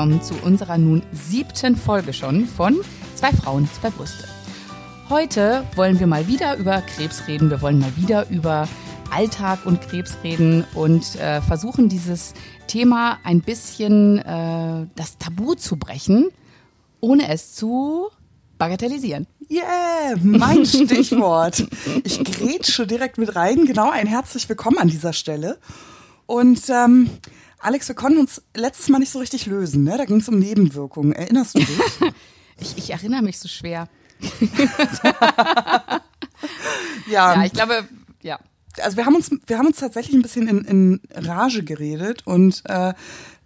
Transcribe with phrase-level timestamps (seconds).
[0.00, 2.80] willkommen zu unserer nun siebten Folge schon von
[3.16, 4.26] Zwei Frauen, zwei Brüste.
[5.10, 7.50] Heute wollen wir mal wieder über Krebs reden.
[7.50, 8.66] Wir wollen mal wieder über
[9.10, 12.32] Alltag und Krebs reden und äh, versuchen dieses
[12.66, 16.30] Thema ein bisschen äh, das Tabu zu brechen,
[17.00, 18.08] ohne es zu
[18.56, 19.26] bagatellisieren.
[19.50, 21.62] Yeah, mein Stichwort.
[22.04, 23.66] Ich grätsche direkt mit rein.
[23.66, 25.58] Genau, ein herzlich willkommen an dieser Stelle.
[26.24, 27.10] Und ähm,
[27.60, 29.84] Alex, wir konnten uns letztes Mal nicht so richtig lösen.
[29.84, 29.96] Ne?
[29.98, 31.12] Da ging es um Nebenwirkungen.
[31.12, 31.68] Erinnerst du dich?
[32.60, 33.88] ich, ich erinnere mich so schwer.
[37.06, 37.34] ja.
[37.34, 37.86] ja, ich glaube,
[38.22, 38.38] ja.
[38.80, 42.62] Also wir haben uns, wir haben uns tatsächlich ein bisschen in, in Rage geredet und
[42.66, 42.94] äh,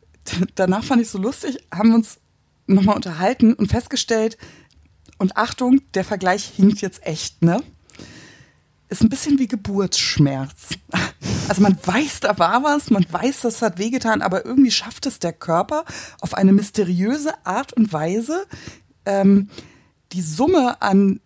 [0.55, 2.19] danach fand ich so lustig, haben uns
[2.66, 4.38] nochmal unterhalten und festgestellt,
[5.19, 7.62] und Achtung, der Vergleich hinkt jetzt echt, ne?
[8.88, 10.70] Ist ein bisschen wie Geburtsschmerz.
[11.48, 15.19] Also man weiß, da war was, man weiß, das hat wehgetan, aber irgendwie schafft es
[15.19, 15.84] der Körper
[16.20, 18.47] auf eine mysteriöse Art und Weise,
[19.05, 19.50] ähm,
[20.12, 21.20] die Summe an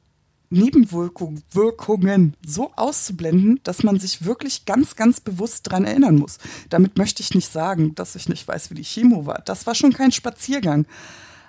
[0.50, 6.38] Nebenwirkungen so auszublenden, dass man sich wirklich ganz, ganz bewusst dran erinnern muss.
[6.68, 9.42] Damit möchte ich nicht sagen, dass ich nicht weiß, wie die Chemo war.
[9.44, 10.86] Das war schon kein Spaziergang.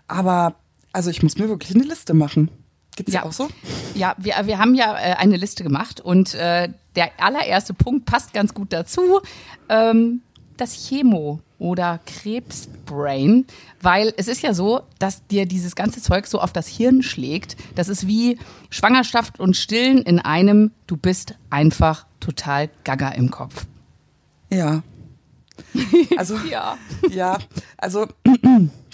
[0.08, 0.56] Aber
[0.92, 2.50] also ich muss mir wirklich eine Liste machen.
[2.95, 3.47] Geht's ja auch so?
[3.95, 8.33] Ja, wir, wir haben ja äh, eine Liste gemacht und äh, der allererste Punkt passt
[8.33, 9.21] ganz gut dazu.
[9.69, 10.21] Ähm,
[10.57, 13.45] das Chemo oder Krebsbrain,
[13.81, 17.55] weil es ist ja so, dass dir dieses ganze Zeug so auf das Hirn schlägt.
[17.75, 18.37] Das ist wie
[18.69, 20.71] Schwangerschaft und Stillen in einem.
[20.87, 23.65] Du bist einfach total gaga im Kopf.
[24.49, 24.83] Ja.
[26.17, 26.77] Also, ja.
[27.09, 27.37] ja,
[27.77, 28.07] also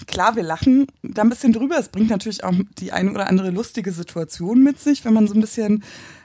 [0.06, 1.78] klar, wir lachen da ein bisschen drüber.
[1.78, 5.34] Es bringt natürlich auch die eine oder andere lustige Situation mit sich, wenn man so
[5.34, 5.84] ein bisschen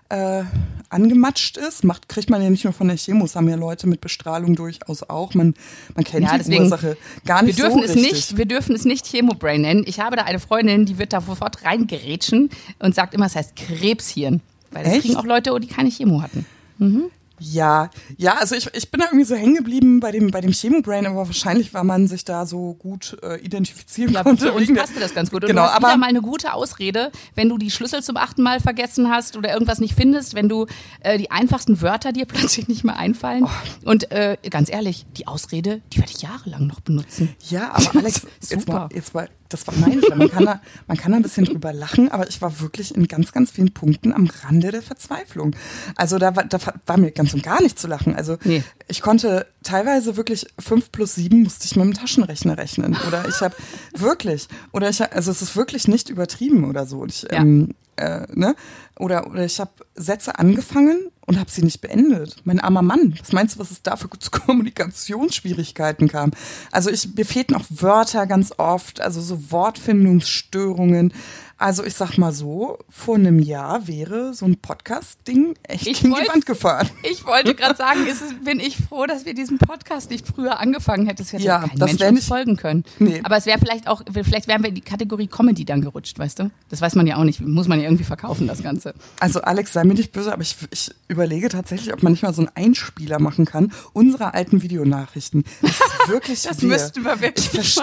[0.10, 0.44] äh,
[0.90, 1.84] angematscht ist.
[1.84, 4.56] Macht, kriegt man ja nicht nur von der Chemo, das haben ja Leute mit Bestrahlung
[4.56, 5.34] durchaus auch.
[5.34, 5.54] Man,
[5.96, 8.12] man kennt ja, die Ursache gar nicht wir dürfen so es richtig.
[8.12, 9.84] Nicht, wir dürfen es nicht Chemobrain nennen.
[9.88, 13.56] Ich habe da eine Freundin, die wird da sofort reingerätschen und sagt immer, es heißt
[13.56, 14.42] Krebshirn.
[14.72, 15.04] Weil das Echt?
[15.04, 16.46] kriegen auch Leute, die keine Chemo hatten.
[16.78, 17.06] Mhm.
[17.42, 20.52] Ja, ja, also ich, ich bin da irgendwie so hängen geblieben bei dem, bei dem
[20.52, 24.52] Chemobrain, aber wahrscheinlich, weil man sich da so gut äh, identifizieren ja, konnte.
[24.54, 25.44] Uns passte das ganz gut.
[25.44, 28.44] Und genau, du hast aber mal eine gute Ausrede, wenn du die Schlüssel zum achten
[28.44, 30.68] Mal vergessen hast oder irgendwas nicht findest, wenn du
[31.00, 33.46] äh, die einfachsten Wörter dir plötzlich nicht mehr einfallen.
[33.46, 33.90] Oh.
[33.90, 37.36] Und äh, ganz ehrlich, die Ausrede, die werde ich jahrelang noch benutzen.
[37.50, 40.16] Ja, aber Alex, jetzt mal, jetzt mal das war mein Fehler.
[40.16, 43.08] Man kann, da, man kann da ein bisschen drüber lachen, aber ich war wirklich in
[43.08, 45.56] ganz, ganz vielen Punkten am Rande der Verzweiflung.
[45.96, 48.16] Also da war, da war mir ganz und gar nicht zu lachen.
[48.16, 48.64] Also nee.
[48.88, 52.98] ich konnte teilweise wirklich fünf plus sieben musste ich mit dem Taschenrechner rechnen.
[53.08, 53.56] Oder ich habe
[53.96, 57.06] wirklich, oder ich hab, also es ist wirklich nicht übertrieben oder so.
[57.06, 57.40] Ich, ja.
[57.40, 58.56] ähm, äh, ne?
[58.98, 62.36] Oder, oder ich habe Sätze angefangen und habe sie nicht beendet.
[62.44, 63.16] Mein armer Mann.
[63.18, 66.32] Was meinst du, was es da für Kommunikationsschwierigkeiten kam?
[66.74, 71.14] Also ich, mir fehlten auch Wörter ganz oft, also so Wortfindungsstörungen.
[71.62, 76.16] Also ich sag mal so, vor einem Jahr wäre so ein Podcast-Ding echt ich gegen
[76.16, 76.90] die Wand gefahren.
[77.04, 81.06] Ich wollte gerade sagen, ist bin ich froh, dass wir diesen Podcast nicht früher angefangen
[81.06, 81.22] hätten.
[81.22, 82.84] Es hätte ja, kein das Mensch nicht, folgen können.
[82.98, 83.20] Nee.
[83.22, 86.40] Aber es wäre vielleicht auch, vielleicht wären wir in die Kategorie Comedy dann gerutscht, weißt
[86.40, 86.50] du?
[86.70, 87.42] Das weiß man ja auch nicht.
[87.42, 88.96] Muss man ja irgendwie verkaufen, das Ganze.
[89.20, 92.34] Also Alex, sei mir nicht böse, aber ich, ich überlege tatsächlich, ob man nicht mal
[92.34, 95.44] so einen Einspieler machen kann unserer alten Videonachrichten.
[95.62, 97.80] Das ist wirklich Das müssten wir wirklich ich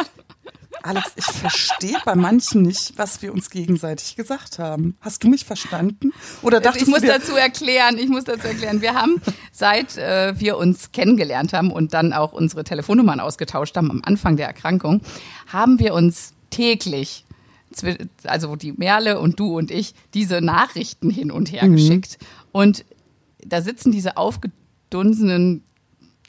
[0.83, 4.97] Alex, ich verstehe bei manchen nicht, was wir uns gegenseitig gesagt haben.
[5.01, 6.13] Hast du mich verstanden?
[6.43, 8.81] Oder dachtest ich muss du dazu erklären, ich muss dazu erklären.
[8.81, 9.21] Wir haben,
[9.53, 14.37] seit äh, wir uns kennengelernt haben und dann auch unsere Telefonnummern ausgetauscht haben am Anfang
[14.37, 15.03] der Erkrankung,
[15.47, 17.25] haben wir uns täglich
[18.25, 21.77] also die Merle und du und ich, diese Nachrichten hin und her mhm.
[21.77, 22.19] geschickt.
[22.53, 22.85] Und
[23.45, 25.63] da sitzen diese aufgedunsenen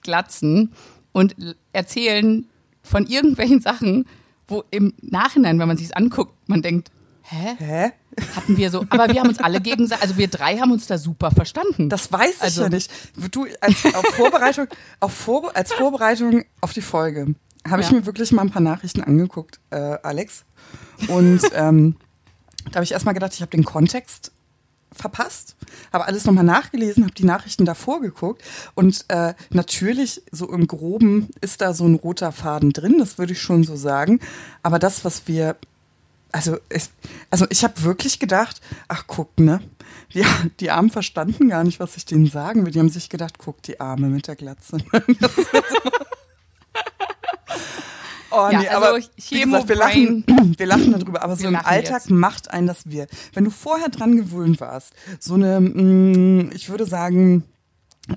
[0.01, 0.73] Glatzen
[1.11, 1.35] und
[1.73, 2.45] erzählen
[2.81, 4.05] von irgendwelchen Sachen,
[4.49, 6.91] wo im Nachhinein, wenn man sich anguckt, man denkt,
[7.23, 7.55] hä?
[7.57, 7.91] Hä?
[8.35, 10.97] Hatten wir so, aber wir haben uns alle gegenseitig, also wir drei haben uns da
[10.97, 11.89] super verstanden.
[11.89, 12.91] Das weiß ich also, ja nicht.
[13.31, 14.67] Du, als, auf Vorbereitung,
[14.99, 17.35] auf Vor, als Vorbereitung auf die Folge
[17.67, 17.97] habe ich ja.
[17.97, 20.45] mir wirklich mal ein paar Nachrichten angeguckt, äh, Alex.
[21.07, 21.95] Und ähm,
[22.65, 24.31] da habe ich erstmal gedacht, ich habe den Kontext
[24.99, 25.55] verpasst,
[25.91, 28.43] habe alles nochmal nachgelesen, habe die Nachrichten davor geguckt
[28.75, 33.33] und äh, natürlich so im Groben ist da so ein roter Faden drin, das würde
[33.33, 34.19] ich schon so sagen.
[34.63, 35.55] Aber das, was wir,
[36.31, 36.89] also ich,
[37.29, 39.61] also ich habe wirklich gedacht, ach guck, ne,
[40.13, 40.25] die,
[40.59, 42.71] die Armen verstanden gar nicht, was ich denen sagen will.
[42.71, 44.77] Die haben sich gedacht, guck die Arme mit der Glatze.
[48.31, 50.23] Oh nee, ja, also aber wie gesagt, wir lachen,
[50.57, 52.09] wir lachen darüber, aber so im Alltag jetzt.
[52.11, 53.07] macht einen das wir.
[53.33, 57.43] Wenn du vorher dran gewöhnt warst, so eine, mm, ich würde sagen,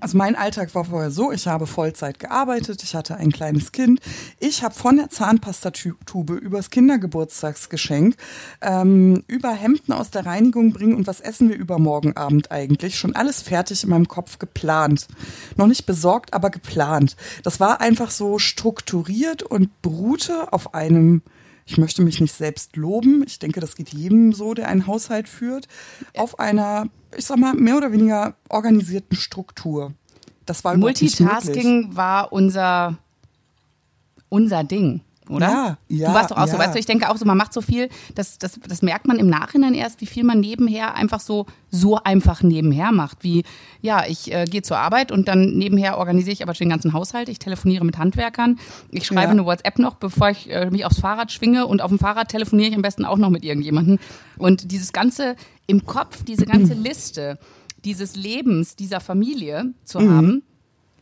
[0.00, 4.00] also mein Alltag war vorher so, ich habe Vollzeit gearbeitet, ich hatte ein kleines Kind,
[4.38, 8.16] ich habe von der Zahnpastatube übers Kindergeburtstagsgeschenk,
[8.60, 13.14] ähm, über Hemden aus der Reinigung bringen und was essen wir übermorgen Abend eigentlich, schon
[13.14, 15.08] alles fertig in meinem Kopf geplant.
[15.56, 17.16] Noch nicht besorgt, aber geplant.
[17.42, 21.22] Das war einfach so strukturiert und beruhte auf einem
[21.64, 23.24] ich möchte mich nicht selbst loben.
[23.26, 25.68] Ich denke, das geht jedem so, der einen Haushalt führt.
[26.16, 29.92] Auf einer, ich sag mal, mehr oder weniger organisierten Struktur.
[30.46, 32.98] Das war Multitasking war unser,
[34.28, 35.46] unser Ding oder?
[35.46, 36.08] Ja, ja.
[36.08, 36.52] Du warst doch auch ja.
[36.52, 39.06] so, weißt du, ich denke auch so, man macht so viel, das, das, das merkt
[39.06, 43.22] man im Nachhinein erst, wie viel man nebenher einfach so, so einfach nebenher macht.
[43.22, 43.44] Wie,
[43.80, 46.92] ja, ich äh, gehe zur Arbeit und dann nebenher organisiere ich aber schon den ganzen
[46.92, 48.58] Haushalt, ich telefoniere mit Handwerkern,
[48.90, 49.30] ich schreibe ja.
[49.30, 52.70] eine WhatsApp noch, bevor ich äh, mich aufs Fahrrad schwinge und auf dem Fahrrad telefoniere
[52.70, 53.98] ich am besten auch noch mit irgendjemandem.
[54.38, 55.36] Und dieses Ganze
[55.72, 57.38] im Kopf, diese ganze Liste
[57.84, 60.10] dieses Lebens dieser Familie zu mhm.
[60.10, 60.42] haben,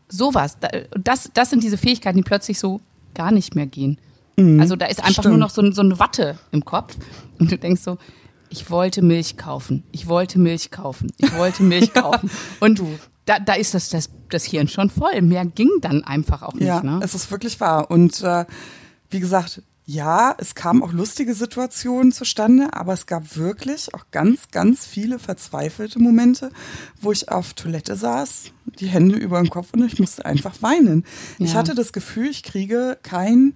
[0.08, 0.56] sowas,
[0.99, 2.81] das, das sind diese Fähigkeiten, die plötzlich so
[3.14, 3.99] gar nicht mehr gehen.
[4.37, 4.61] Mhm.
[4.61, 5.32] Also da ist einfach Stimmt.
[5.32, 6.96] nur noch so, so eine Watte im Kopf.
[7.38, 7.99] Und du denkst so,
[8.49, 12.31] ich wollte Milch kaufen, ich wollte Milch kaufen, ich wollte Milch kaufen.
[12.61, 15.20] Und du, da, da ist das, das, das Hirn schon voll.
[15.20, 16.67] Mehr ging dann einfach auch nicht.
[16.67, 17.00] Ja, ne?
[17.02, 17.90] es ist wirklich wahr.
[17.90, 18.46] Und äh,
[19.11, 19.62] wie gesagt,
[19.93, 25.19] ja, es kamen auch lustige Situationen zustande, aber es gab wirklich auch ganz, ganz viele
[25.19, 26.51] verzweifelte Momente,
[27.01, 31.05] wo ich auf Toilette saß, die Hände über den Kopf und ich musste einfach weinen.
[31.39, 31.47] Ja.
[31.47, 33.55] Ich hatte das Gefühl, ich kriege kein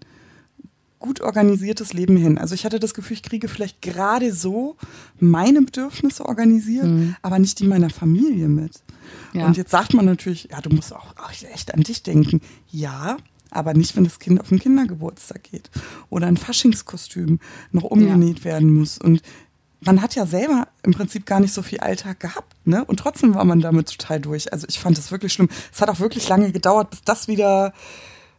[0.99, 2.37] gut organisiertes Leben hin.
[2.37, 4.77] Also ich hatte das Gefühl, ich kriege vielleicht gerade so
[5.21, 7.15] meine Bedürfnisse organisiert, mhm.
[7.23, 8.83] aber nicht die meiner Familie mit.
[9.35, 9.47] Ja.
[9.47, 12.41] Und jetzt sagt man natürlich, ja, du musst auch, auch echt an dich denken.
[12.73, 13.19] Ja,
[13.55, 15.71] aber nicht, wenn das Kind auf den Kindergeburtstag geht
[16.11, 17.41] oder ein Faschingskostüm
[17.73, 18.45] noch umgenäht ja.
[18.45, 18.99] werden muss.
[18.99, 19.23] Und
[19.81, 22.85] man hat ja selber im Prinzip gar nicht so viel Alltag gehabt, ne?
[22.85, 24.53] Und trotzdem war man damit total durch.
[24.53, 25.49] Also ich fand das wirklich schlimm.
[25.73, 27.73] Es hat auch wirklich lange gedauert, bis das wieder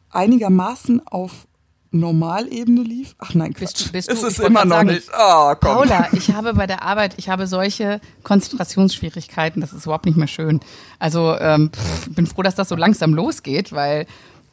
[0.09, 1.47] einigermaßen auf
[1.95, 3.15] Normalebene lief?
[3.19, 3.91] Ach nein, Quatsch.
[3.91, 5.09] Bist, bist du, ist es immer noch sagen, nicht.
[5.17, 5.75] Oh, komm.
[5.75, 10.27] Paula, ich habe bei der Arbeit, ich habe solche Konzentrationsschwierigkeiten, das ist überhaupt nicht mehr
[10.27, 10.59] schön.
[10.99, 14.07] Also ähm, pff, bin froh, dass das so langsam losgeht, weil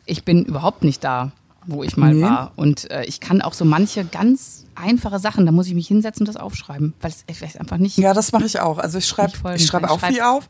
[0.06, 1.32] ich bin überhaupt nicht da,
[1.66, 2.22] wo ich mal nee.
[2.22, 2.52] war.
[2.56, 6.22] Und äh, ich kann auch so manche ganz einfache Sachen, da muss ich mich hinsetzen
[6.22, 7.99] und das aufschreiben, weil es ich einfach nicht.
[7.99, 8.78] Ja, das mache ich auch.
[8.78, 10.49] Also ich schreibe ich schreibe auch viel auf.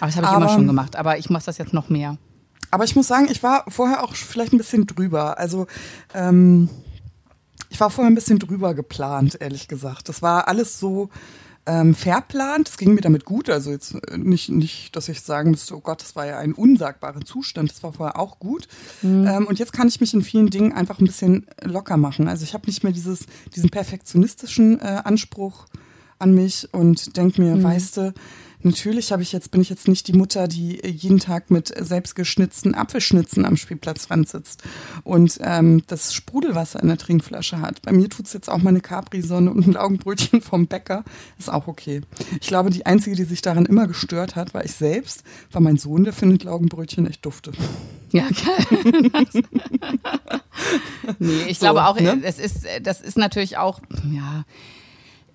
[0.00, 2.16] Aber das habe ich immer schon gemacht, aber ich mache das jetzt noch mehr.
[2.70, 5.38] Aber ich muss sagen, ich war vorher auch vielleicht ein bisschen drüber.
[5.38, 5.66] Also
[6.12, 6.68] ähm,
[7.68, 10.08] ich war vorher ein bisschen drüber geplant, ehrlich gesagt.
[10.08, 11.10] Das war alles so
[11.66, 12.68] ähm, verplant.
[12.68, 13.48] Es ging mir damit gut.
[13.48, 16.52] Also jetzt äh, nicht, nicht, dass ich sagen müsste, oh Gott, das war ja ein
[16.52, 17.70] unsagbarer Zustand.
[17.70, 18.68] Das war vorher auch gut.
[19.02, 19.26] Mhm.
[19.26, 22.28] Ähm, und jetzt kann ich mich in vielen Dingen einfach ein bisschen locker machen.
[22.28, 25.66] Also ich habe nicht mehr dieses, diesen perfektionistischen äh, Anspruch
[26.18, 27.62] an mich und denke mir, mhm.
[27.62, 28.14] weißt du,
[28.64, 32.74] Natürlich habe ich jetzt, bin ich jetzt nicht die Mutter, die jeden Tag mit selbstgeschnitzten
[32.74, 34.62] Apfelschnitzen am Spielplatzrand sitzt
[35.02, 37.82] und ähm, das Sprudelwasser in der Trinkflasche hat.
[37.82, 41.04] Bei mir tut es jetzt auch mal eine Capri-Sonne und ein Augenbrötchen vom Bäcker.
[41.38, 42.00] Ist auch okay.
[42.40, 45.76] Ich glaube, die Einzige, die sich daran immer gestört hat, war ich selbst, war mein
[45.76, 47.52] Sohn, der findet Laugenbrötchen echt dufte.
[48.12, 49.10] Ja, geil.
[51.18, 52.18] nee, ich so, glaube auch, ne?
[52.22, 54.44] es ist, das ist natürlich auch, ja,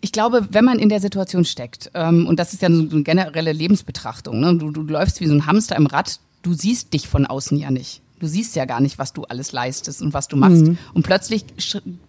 [0.02, 3.04] ich glaube, wenn man in der Situation steckt, ähm, und das ist ja so eine
[3.04, 4.56] generelle Lebensbetrachtung, ne?
[4.56, 7.72] du, du läufst wie so ein Hamster im Rad, du siehst dich von außen ja
[7.72, 8.02] nicht.
[8.20, 10.66] Du siehst ja gar nicht, was du alles leistest und was du machst.
[10.66, 10.78] Mhm.
[10.94, 11.46] Und plötzlich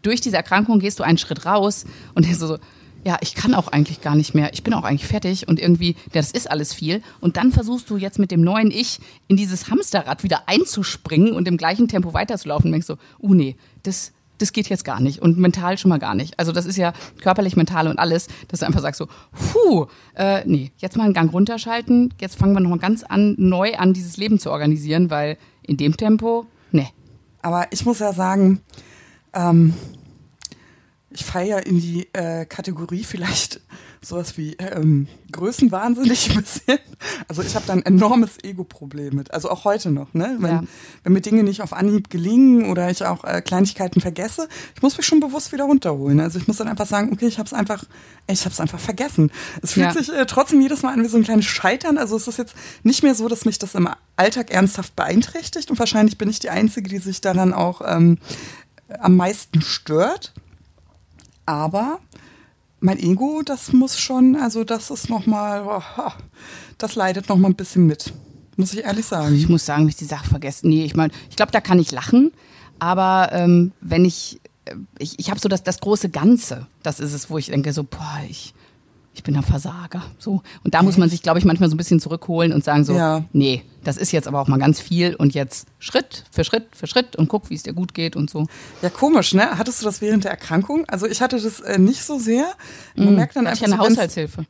[0.03, 2.59] durch diese Erkrankung gehst du einen Schritt raus und denkst so,
[3.05, 4.53] ja, ich kann auch eigentlich gar nicht mehr.
[4.53, 7.03] Ich bin auch eigentlich fertig und irgendwie, das ist alles viel.
[7.21, 11.49] Und dann versuchst du jetzt mit dem neuen Ich in dieses Hamsterrad wieder einzuspringen und
[11.49, 15.21] im gleichen Tempo weiterzulaufen und denkst so, uh nee, das, das geht jetzt gar nicht
[15.21, 16.39] und mental schon mal gar nicht.
[16.39, 20.43] Also das ist ja körperlich, mental und alles, dass du einfach sagst so, puh, äh,
[20.47, 24.17] nee, jetzt mal einen Gang runterschalten, jetzt fangen wir nochmal ganz an, neu an, dieses
[24.17, 26.89] Leben zu organisieren, weil in dem Tempo, nee.
[27.43, 28.61] Aber ich muss ja sagen,
[29.33, 29.75] ähm,
[31.11, 33.61] ich falle ja in die äh, Kategorie vielleicht
[34.03, 36.79] sowas wie ähm, Größenwahnsinnig ein bisschen.
[37.29, 39.33] Also ich habe da ein enormes Ego-Problem mit.
[39.33, 40.37] Also auch heute noch, ne?
[40.39, 40.65] Wenn, ja.
[41.05, 44.97] wenn mir Dinge nicht auf Anhieb gelingen oder ich auch äh, Kleinigkeiten vergesse, ich muss
[44.97, 46.21] mich schon bewusst wieder runterholen.
[46.21, 47.85] Also ich muss dann einfach sagen, okay, ich habe es einfach,
[48.27, 49.31] ich habe es einfach vergessen.
[49.63, 50.03] Es fühlt ja.
[50.03, 51.99] sich äh, trotzdem jedes Mal an wie so ein kleines Scheitern.
[51.99, 55.79] Also es ist jetzt nicht mehr so, dass mich das im Alltag ernsthaft beeinträchtigt und
[55.79, 58.19] wahrscheinlich bin ich die Einzige, die sich daran auch ähm,
[58.99, 60.33] am meisten stört.
[61.45, 61.99] Aber
[62.81, 66.11] mein Ego, das muss schon, also das ist nochmal, oh,
[66.79, 68.13] das leidet nochmal ein bisschen mit.
[68.57, 69.35] Muss ich ehrlich sagen.
[69.35, 70.69] Ich muss sagen, ich die Sache vergessen.
[70.69, 72.33] Nee, ich meine, ich glaube, da kann ich lachen.
[72.79, 77.13] Aber ähm, wenn ich, äh, ich, ich habe so das, das große Ganze, das ist
[77.13, 78.55] es, wo ich denke, so, boah, ich,
[79.15, 80.03] ich bin ein Versager.
[80.19, 80.43] So.
[80.63, 82.95] Und da muss man sich, glaube ich, manchmal so ein bisschen zurückholen und sagen so,
[82.95, 83.25] ja.
[83.33, 86.87] nee, das ist jetzt aber auch mal ganz viel und jetzt Schritt für Schritt für
[86.87, 88.47] Schritt und guck, wie es dir gut geht und so.
[88.83, 89.59] Ja, komisch, ne?
[89.59, 90.85] Hattest du das während der Erkrankung?
[90.87, 92.53] Also ich hatte das äh, nicht so sehr.
[92.95, 93.67] Man mm, merkt dann einfach.
[93.67, 94.47] Ich eine so, Haushaltshilfe.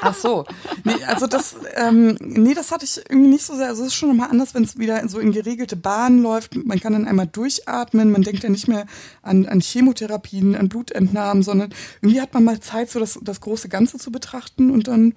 [0.00, 0.44] Ach so.
[0.84, 3.68] Nee, also das, ähm, nee, das hatte ich irgendwie nicht so sehr.
[3.68, 6.54] Also es ist schon nochmal anders, wenn es wieder so in geregelte Bahnen läuft.
[6.56, 8.86] Man kann dann einmal durchatmen, man denkt ja nicht mehr
[9.22, 13.68] an, an Chemotherapien, an Blutentnahmen, sondern irgendwie hat man mal Zeit, so das, das große
[13.68, 15.14] Ganze zu betrachten und dann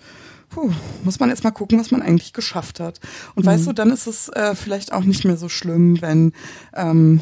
[0.49, 0.71] puh,
[1.03, 2.99] muss man jetzt mal gucken, was man eigentlich geschafft hat.
[3.35, 3.49] Und mhm.
[3.49, 6.33] weißt du, dann ist es äh, vielleicht auch nicht mehr so schlimm, wenn
[6.75, 7.21] ähm,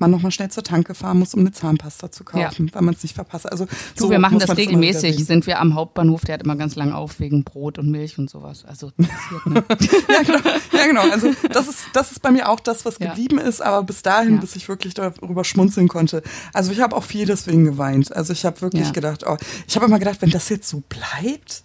[0.00, 2.74] man nochmal schnell zur Tanke fahren muss, um eine Zahnpasta zu kaufen, ja.
[2.74, 3.50] weil man es nicht verpasst.
[3.50, 5.24] Also du, so wir machen das regelmäßig.
[5.24, 8.30] Sind wir am Hauptbahnhof, der hat immer ganz lang auf wegen Brot und Milch und
[8.30, 8.64] sowas.
[8.64, 9.64] Also passiert, ne?
[10.08, 10.38] ja, genau.
[10.72, 11.10] ja, genau.
[11.10, 13.08] Also das ist, das ist bei mir auch das, was ja.
[13.08, 16.22] geblieben ist, aber bis dahin, bis ich wirklich darüber schmunzeln konnte.
[16.52, 18.14] Also ich habe auch viel deswegen geweint.
[18.14, 19.36] Also ich habe wirklich gedacht, oh,
[19.66, 21.62] ich habe immer gedacht, wenn das jetzt so bleibt.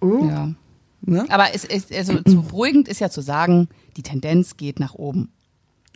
[0.00, 0.26] Oh.
[0.28, 0.52] Ja.
[1.02, 1.24] Ne?
[1.28, 5.30] Aber es ist, also zu beruhigend ist ja zu sagen, die Tendenz geht nach oben.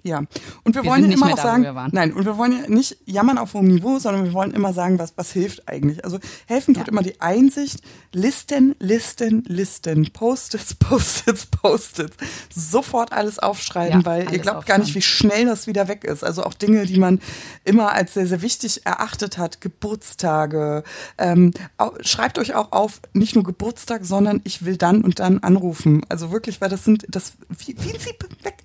[0.03, 0.19] Ja,
[0.65, 2.97] und wir, wir wollen ja immer auch da, sagen, nein, und wir wollen ja nicht
[3.05, 6.05] jammern auf hohem Niveau, sondern wir wollen immer sagen, was, was hilft eigentlich.
[6.05, 6.93] Also helfen tut ja.
[6.93, 7.81] immer die Einsicht,
[8.13, 12.17] Listen, Listen, Listen, Post-its, Post-its, Post-its,
[12.55, 16.05] sofort alles aufschreiben, ja, weil alles ihr glaubt gar nicht, wie schnell das wieder weg
[16.05, 16.25] ist.
[16.25, 17.21] Also auch Dinge, die man
[17.65, 20.83] immer als sehr, sehr wichtig erachtet hat, Geburtstage.
[21.19, 21.53] Ähm,
[22.01, 26.05] schreibt euch auch auf, nicht nur Geburtstag, sondern ich will dann und dann anrufen.
[26.09, 28.65] Also wirklich, weil das sind, das, wie, wie ein Sieb, weg,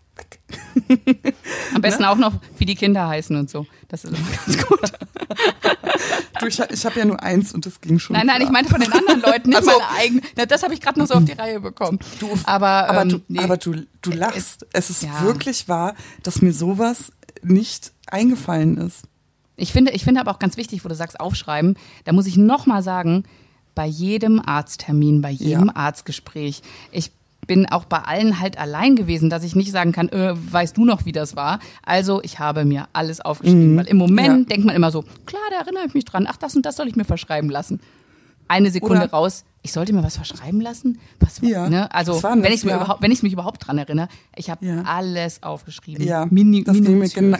[1.74, 2.10] am besten ne?
[2.10, 3.66] auch noch, wie die Kinder heißen und so.
[3.88, 4.80] Das ist immer ganz gut.
[6.40, 8.16] du, ich, ich habe ja nur eins und das ging schon.
[8.16, 8.48] Nein, nein, klar.
[8.48, 10.24] ich meinte von den anderen Leuten, nicht also, meine eigenen.
[10.48, 12.00] Das habe ich gerade noch so auf die Reihe bekommen.
[12.20, 13.40] Du, aber, aber, ähm, du, nee.
[13.40, 14.66] aber du, du lachst.
[14.74, 15.22] Es, ist ja.
[15.22, 19.04] wirklich wahr, dass mir sowas nicht eingefallen ist.
[19.58, 22.36] Ich finde, ich finde aber auch ganz wichtig, wo du sagst, aufschreiben, da muss ich
[22.36, 23.24] nochmal sagen,
[23.74, 25.76] bei jedem Arzttermin, bei jedem ja.
[25.76, 27.12] Arztgespräch, ich
[27.48, 30.86] bin auch bei allen halt allein gewesen, dass ich nicht sagen kann, äh, weißt du
[30.86, 31.60] noch, wie das war?
[31.84, 33.78] Also ich habe mir alles aufgeschrieben, mhm.
[33.78, 34.56] weil im Moment ja.
[34.56, 36.88] denkt man immer so, klar, da erinnere ich mich dran, ach, das und das soll
[36.88, 37.80] ich mir verschreiben lassen.
[38.48, 41.00] Eine Sekunde Oder raus, ich sollte mir was verschreiben lassen?
[41.20, 41.92] Was, ja, ne?
[41.92, 42.76] Also, wenn ich ja.
[42.76, 44.84] überhaupt, wenn ich mich überhaupt dran erinnere, ich habe ja.
[44.84, 46.06] alles aufgeschrieben.
[46.06, 47.38] Ja, Mini, das ging mir genau,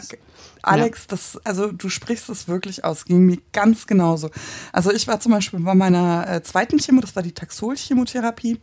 [0.62, 4.30] Alex, das, also du sprichst es wirklich aus, ging mir ganz genauso.
[4.72, 8.58] Also ich war zum Beispiel bei meiner äh, zweiten Chemo, das war die Taxol-Chemotherapie.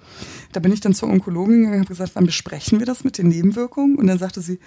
[0.52, 3.18] Da bin ich dann zur Onkologin gegangen und habe gesagt, wann besprechen wir das mit
[3.18, 3.96] den Nebenwirkungen?
[3.98, 4.60] Und dann sagte sie,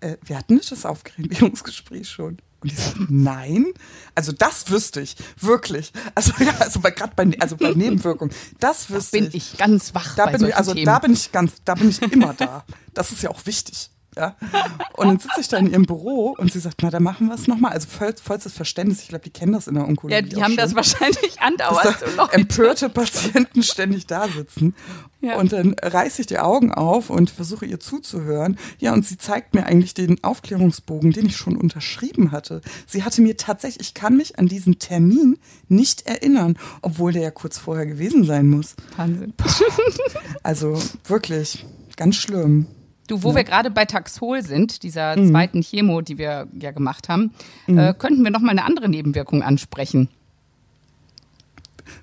[0.00, 2.38] äh, wir hatten nicht das Aufklärungsgespräch schon.
[2.60, 3.66] Und ich so, nein.
[4.14, 5.92] Also das wüsste ich, wirklich.
[6.14, 9.56] Also ja, also bei, gerade bei, also bei Nebenwirkungen, das wüsste da bin ich.
[9.56, 10.14] ganz wach.
[10.16, 10.86] Da bin ich, also Themen.
[10.86, 12.64] da bin ich ganz, da bin ich immer da.
[12.92, 13.90] Das ist ja auch wichtig.
[14.16, 14.36] Ja?
[14.96, 17.34] Und dann sitze ich da in ihrem Büro und sie sagt, na, dann machen wir
[17.34, 17.72] es nochmal.
[17.72, 19.02] Also voll, vollstes Verständnis.
[19.02, 20.14] Ich glaube, die kennen das in der Onkologie.
[20.14, 20.56] Ja, die haben schon.
[20.56, 22.32] das wahrscheinlich andauernd so Leute.
[22.32, 24.74] empörte Patienten ständig da sitzen.
[25.20, 25.36] Ja.
[25.38, 28.58] Und dann reiße ich die Augen auf und versuche ihr zuzuhören.
[28.78, 32.62] Ja, und sie zeigt mir eigentlich den Aufklärungsbogen, den ich schon unterschrieben hatte.
[32.86, 35.38] Sie hatte mir tatsächlich, ich kann mich an diesen Termin
[35.68, 38.74] nicht erinnern, obwohl der ja kurz vorher gewesen sein muss.
[38.96, 39.34] Wahnsinn.
[40.42, 42.66] Also wirklich, ganz schlimm.
[43.10, 43.36] Du, wo ja.
[43.36, 45.30] wir gerade bei Taxol sind, dieser mhm.
[45.30, 47.32] zweiten Chemo, die wir ja gemacht haben,
[47.66, 47.78] mhm.
[47.78, 50.08] äh, könnten wir noch mal eine andere Nebenwirkung ansprechen.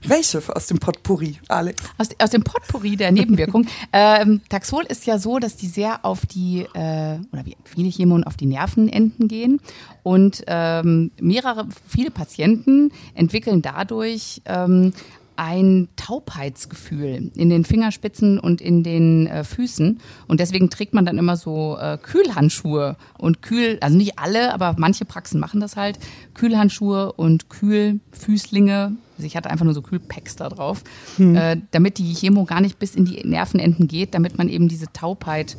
[0.06, 1.82] Welche aus dem Potpourri, Alex?
[1.98, 3.68] Aus, aus dem Potpourri der Nebenwirkung.
[3.94, 8.26] ähm, Taxol ist ja so, dass die sehr auf die, äh, oder wie viele Chemonen
[8.26, 9.62] auf die Nervenenden gehen.
[10.04, 14.92] Und ähm, mehrere, viele Patienten entwickeln dadurch ähm,
[15.38, 20.00] ein Taubheitsgefühl in den Fingerspitzen und in den äh, Füßen.
[20.28, 24.76] Und deswegen trägt man dann immer so äh, Kühlhandschuhe und Kühl, also nicht alle, aber
[24.78, 26.00] manche Praxen machen das halt.
[26.34, 28.94] Kühlhandschuhe und Kühlfüßlinge.
[29.16, 30.84] Also ich hatte einfach nur so Kühlpacks da drauf,
[31.16, 31.36] hm.
[31.36, 34.92] äh, damit die Chemo gar nicht bis in die Nervenenden geht, damit man eben diese
[34.94, 35.58] Taubheit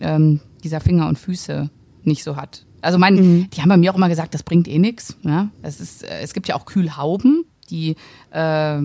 [0.00, 1.70] ähm, dieser Finger und Füße
[2.02, 2.64] nicht so hat.
[2.80, 3.50] Also mein, mhm.
[3.50, 5.16] die haben bei mir auch immer gesagt, das bringt eh nichts.
[5.62, 7.96] Es, ist, äh, es gibt ja auch Kühlhauben, die
[8.30, 8.80] äh,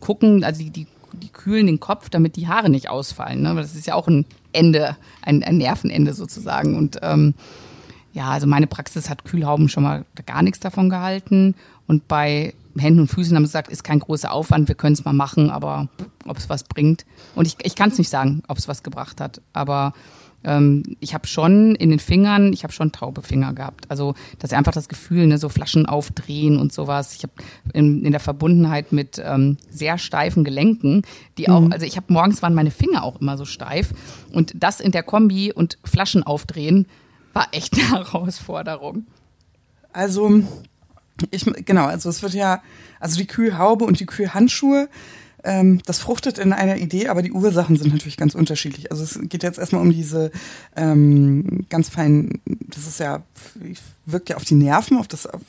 [0.00, 3.42] gucken, also die, die, die, kühlen den Kopf, damit die Haare nicht ausfallen.
[3.42, 3.54] Ne?
[3.54, 6.76] Das ist ja auch ein Ende, ein, ein Nervenende sozusagen.
[6.76, 7.34] Und ähm,
[8.12, 11.54] ja, also meine Praxis hat Kühlhauben schon mal gar nichts davon gehalten.
[11.86, 15.04] Und bei Händen und Füßen haben sie gesagt, ist kein großer Aufwand, wir können es
[15.04, 15.88] mal machen, aber
[16.26, 17.04] ob es was bringt.
[17.34, 19.40] Und ich, ich kann es nicht sagen, ob es was gebracht hat.
[19.52, 19.94] Aber
[20.46, 23.84] ähm, ich habe schon in den Fingern, ich habe schon taube Finger gehabt.
[23.90, 27.14] Also das ist einfach das Gefühl, ne, so Flaschen aufdrehen und sowas.
[27.14, 27.32] Ich habe
[27.74, 31.02] in, in, der Verbundenheit mit ähm, sehr steifen Gelenken,
[31.36, 31.72] die auch, mhm.
[31.72, 33.90] also ich habe morgens waren meine Finger auch immer so steif
[34.32, 36.86] und das in der Kombi und Flaschen aufdrehen
[37.32, 39.06] war echt eine Herausforderung.
[39.92, 40.42] Also
[41.30, 42.62] Ich, genau, also es wird ja,
[43.00, 44.88] also die Kühlhaube und die Kühlhandschuhe,
[45.46, 48.90] ähm, das fruchtet in einer Idee, aber die Ursachen sind natürlich ganz unterschiedlich.
[48.90, 50.32] Also es geht jetzt erstmal um diese
[50.74, 53.22] ähm, ganz feinen, das ist ja,
[54.04, 55.40] wirkt ja auf die Nerven, auf das, auf,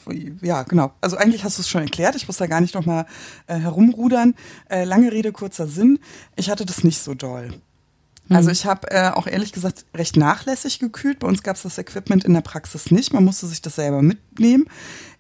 [0.42, 0.94] ja genau.
[1.02, 3.08] Also eigentlich hast du es schon erklärt, ich muss da gar nicht nochmal
[3.48, 4.36] äh, herumrudern.
[4.70, 6.00] Äh, lange Rede, kurzer Sinn.
[6.36, 7.50] Ich hatte das nicht so doll.
[8.30, 8.54] Also mhm.
[8.54, 11.20] ich habe äh, auch ehrlich gesagt recht nachlässig gekühlt.
[11.20, 13.14] Bei uns gab es das Equipment in der Praxis nicht.
[13.14, 14.66] Man musste sich das selber mitnehmen.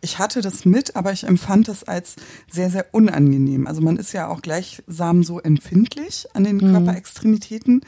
[0.01, 2.15] Ich hatte das mit, aber ich empfand das als
[2.51, 3.67] sehr, sehr unangenehm.
[3.67, 6.71] Also man ist ja auch gleichsam so empfindlich an den mhm.
[6.71, 7.81] Körperextremitäten.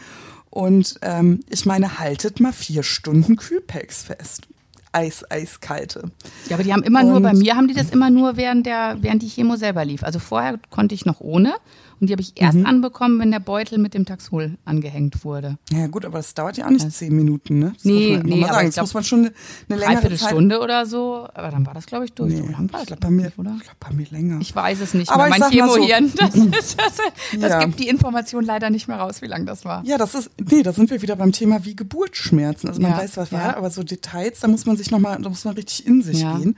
[0.49, 4.47] Und ähm, ich meine, haltet mal vier Stunden Kühlpacks fest.
[4.91, 6.09] Eis, eiskalte.
[6.47, 8.65] Ja, aber die haben immer und nur, bei mir haben die das immer nur während
[8.65, 10.03] der, während die Chemo selber lief.
[10.03, 11.53] Also vorher konnte ich noch ohne.
[11.99, 12.65] Und die habe ich erst mhm.
[12.65, 15.57] anbekommen, wenn der Beutel mit dem Taxol angehängt wurde.
[15.71, 17.73] Ja gut, aber das dauert ja auch nicht das zehn Minuten, ne?
[17.73, 18.67] Das nee, muss man nee, sagen.
[18.67, 19.33] Das muss man schon eine,
[19.69, 20.29] eine längere Zeit...
[20.29, 22.33] Stunde oder so, aber dann war das, glaube ich, durch.
[22.33, 23.55] Nee, ich glaube bei, mir, oder?
[23.57, 24.39] Ich glaub, bei mir länger.
[24.41, 25.39] Ich weiß es nicht aber mehr.
[25.39, 26.15] Mein Chemohirn, so.
[26.17, 26.97] das, das, das,
[27.39, 27.65] das ja.
[27.65, 29.83] gibt die Information leider nicht mehr raus, wie lange das war.
[29.85, 32.69] Ja, das ist, nee, da sind wir wieder beim Thema wie Geburtsschmerzen.
[32.69, 32.97] Also man ja.
[32.97, 33.39] weiß, was ja.
[33.39, 36.19] war, aber so Details, da muss man sich nochmal, da muss man richtig in sich
[36.19, 36.55] gehen.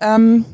[0.00, 0.44] Ähm,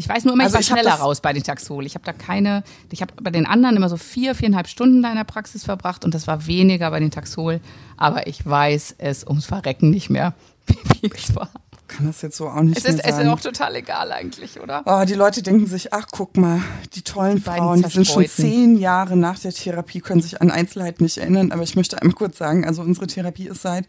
[0.00, 1.84] ich weiß nur immer, also ich war schneller raus bei den Taxol.
[1.84, 5.10] Ich habe da keine, ich habe bei den anderen immer so vier, viereinhalb Stunden da
[5.10, 7.60] in der Praxis verbracht und das war weniger bei den Taxol.
[7.98, 10.32] Aber ich weiß es ums Verrecken nicht mehr,
[11.00, 11.50] wie es war.
[11.86, 13.04] Kann das jetzt so auch nicht es ist.
[13.04, 14.82] Es ist auch total egal eigentlich, oder?
[14.86, 16.62] Oh, die Leute denken sich, ach guck mal,
[16.94, 20.50] die tollen die Frauen, die sind schon zehn Jahre nach der Therapie, können sich an
[20.50, 21.52] Einzelheiten nicht erinnern.
[21.52, 23.86] Aber ich möchte einmal kurz sagen, also unsere Therapie ist seit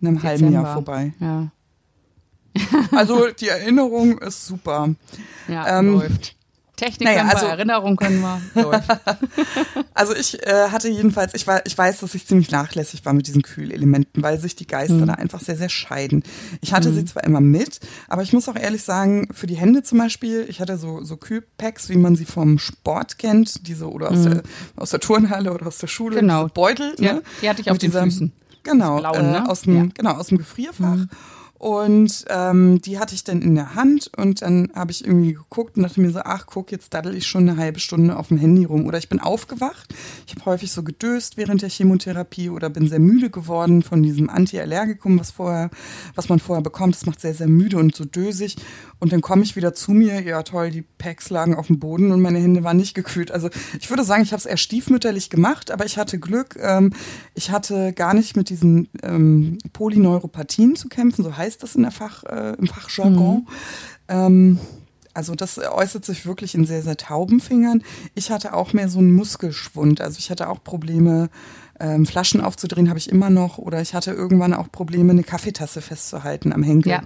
[0.00, 0.28] einem Dezember.
[0.28, 1.12] halben Jahr vorbei.
[1.20, 1.48] Ja.
[2.92, 4.94] Also die Erinnerung ist super.
[5.48, 6.36] Ja, ähm, läuft.
[6.80, 8.40] Technik naja, können wir, also, Erinnerung können wir.
[8.62, 8.88] Läuft.
[9.92, 13.26] also ich äh, hatte jedenfalls, ich, war, ich weiß, dass ich ziemlich nachlässig war mit
[13.26, 15.08] diesen Kühlelementen, weil sich die Geister mhm.
[15.08, 16.22] da einfach sehr, sehr scheiden.
[16.62, 16.94] Ich hatte mhm.
[16.94, 20.46] sie zwar immer mit, aber ich muss auch ehrlich sagen, für die Hände zum Beispiel,
[20.48, 24.30] ich hatte so, so Kühlpacks, wie man sie vom Sport kennt, diese oder aus, mhm.
[24.30, 24.42] der,
[24.76, 26.48] aus der Turnhalle oder aus der Schule, genau.
[26.48, 26.94] Beutel.
[26.98, 27.22] Ja, ne?
[27.42, 28.32] Die hatte ich auf den dieser, Füßen.
[28.62, 29.44] Genau, Blauen, ne?
[29.44, 29.88] äh, aus dem, ja.
[29.94, 30.96] genau, aus dem Gefrierfach.
[31.60, 35.76] Und ähm, die hatte ich dann in der Hand und dann habe ich irgendwie geguckt
[35.76, 38.38] und dachte mir so, ach guck, jetzt daddel ich schon eine halbe Stunde auf dem
[38.38, 38.86] Handy rum.
[38.86, 39.94] Oder ich bin aufgewacht,
[40.26, 44.30] ich habe häufig so gedöst während der Chemotherapie oder bin sehr müde geworden von diesem
[44.30, 45.68] Antiallergikum, was vorher,
[46.14, 46.94] was man vorher bekommt.
[46.94, 48.56] Das macht sehr, sehr müde und so dösig.
[48.98, 52.10] Und dann komme ich wieder zu mir, ja toll, die Packs lagen auf dem Boden
[52.10, 53.32] und meine Hände waren nicht gekühlt.
[53.32, 56.56] Also ich würde sagen, ich habe es eher stiefmütterlich gemacht, aber ich hatte Glück.
[56.58, 56.94] Ähm,
[57.34, 61.82] ich hatte gar nicht mit diesen ähm, Polyneuropathien zu kämpfen, so heißt heißt das in
[61.82, 63.38] der Fach, äh, im Fachjargon.
[63.38, 63.46] Mhm.
[64.08, 64.58] Ähm,
[65.12, 67.82] also das äußert sich wirklich in sehr, sehr tauben Fingern.
[68.14, 70.00] Ich hatte auch mehr so einen Muskelschwund.
[70.00, 71.28] Also ich hatte auch Probleme,
[71.80, 73.58] ähm, Flaschen aufzudrehen, habe ich immer noch.
[73.58, 76.92] Oder ich hatte irgendwann auch Probleme, eine Kaffeetasse festzuhalten am Henkel.
[76.92, 77.02] Ja.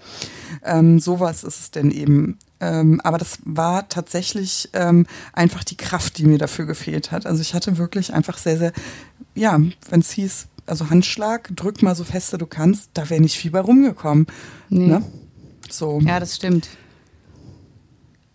[0.63, 2.39] Ähm, sowas ist es denn eben.
[2.61, 7.25] Ähm, aber das war tatsächlich ähm, einfach die Kraft, die mir dafür gefehlt hat.
[7.25, 8.73] Also ich hatte wirklich einfach sehr, sehr,
[9.35, 13.37] ja, wenn es hieß, also Handschlag, drück mal so feste du kannst, da wäre nicht
[13.37, 14.27] viel bei rumgekommen.
[14.68, 14.87] Nee.
[14.87, 15.03] Ne?
[15.70, 16.00] So.
[16.00, 16.68] Ja, das stimmt.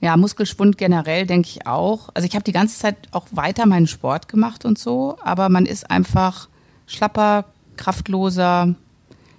[0.02, 2.10] Ja, Muskelschwund generell denke ich auch.
[2.14, 5.66] Also ich habe die ganze Zeit auch weiter meinen Sport gemacht und so, aber man
[5.66, 6.48] ist einfach
[6.88, 8.68] schlapper, kraftloser.
[8.68, 8.76] Ja,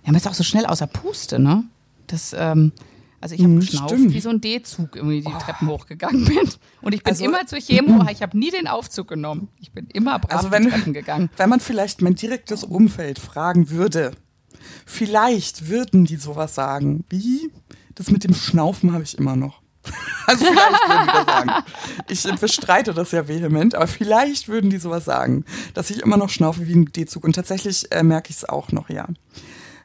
[0.07, 1.65] man ist auch so schnell außer Puste, ne?
[2.07, 2.73] Das, ähm,
[3.21, 4.15] also ich habe mhm, geschnauft, stimmt.
[4.15, 5.39] wie so ein D-Zug irgendwie die oh.
[5.39, 6.49] Treppen hochgegangen bin.
[6.81, 9.49] Und ich bin also, immer zur Chemo, ich habe nie den Aufzug genommen.
[9.61, 11.29] Ich bin immer brav also wenn, die Treppen gegangen.
[11.37, 14.13] Wenn man vielleicht mein direktes Umfeld fragen würde,
[14.87, 17.05] vielleicht würden die sowas sagen.
[17.11, 17.51] Wie?
[17.95, 19.61] Das mit dem Schnaufen habe ich immer noch.
[20.27, 21.65] Also vielleicht würden die das sagen.
[22.09, 26.29] Ich bestreite das ja vehement, aber vielleicht würden die sowas sagen, dass ich immer noch
[26.29, 27.25] schnaufe wie ein D-Zug.
[27.25, 29.09] Und tatsächlich äh, merke ich es auch noch, ja.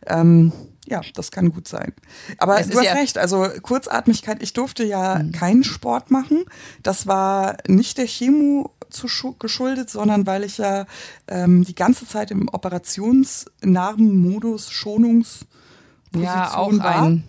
[0.05, 0.51] Ähm,
[0.85, 1.93] ja, das kann gut sein.
[2.37, 5.31] Aber es du hast ja recht, also Kurzatmigkeit, ich durfte ja mhm.
[5.31, 6.43] keinen Sport machen.
[6.83, 9.07] Das war nicht der Chemo zu
[9.39, 10.85] geschuldet, sondern weil ich ja
[11.27, 17.03] ähm, die ganze Zeit im Operationsnarbenmodus Schonungsposition ja, auch war.
[17.03, 17.23] Ein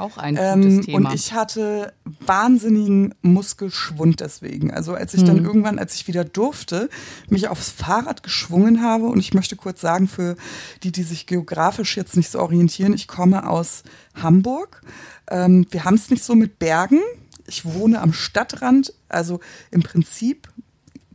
[0.00, 1.08] auch ein ähm, gutes Thema.
[1.10, 4.72] Und ich hatte wahnsinnigen Muskelschwund deswegen.
[4.72, 5.44] Also als ich dann hm.
[5.44, 6.88] irgendwann, als ich wieder durfte,
[7.28, 9.06] mich aufs Fahrrad geschwungen habe.
[9.06, 10.36] Und ich möchte kurz sagen, für
[10.82, 13.82] die, die sich geografisch jetzt nicht so orientieren, ich komme aus
[14.14, 14.82] Hamburg.
[15.30, 17.00] Ähm, wir haben es nicht so mit Bergen.
[17.46, 20.48] Ich wohne am Stadtrand, also im Prinzip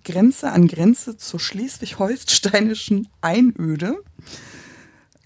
[0.04, 3.98] Grenze an Grenze zur schleswig-holsteinischen Einöde.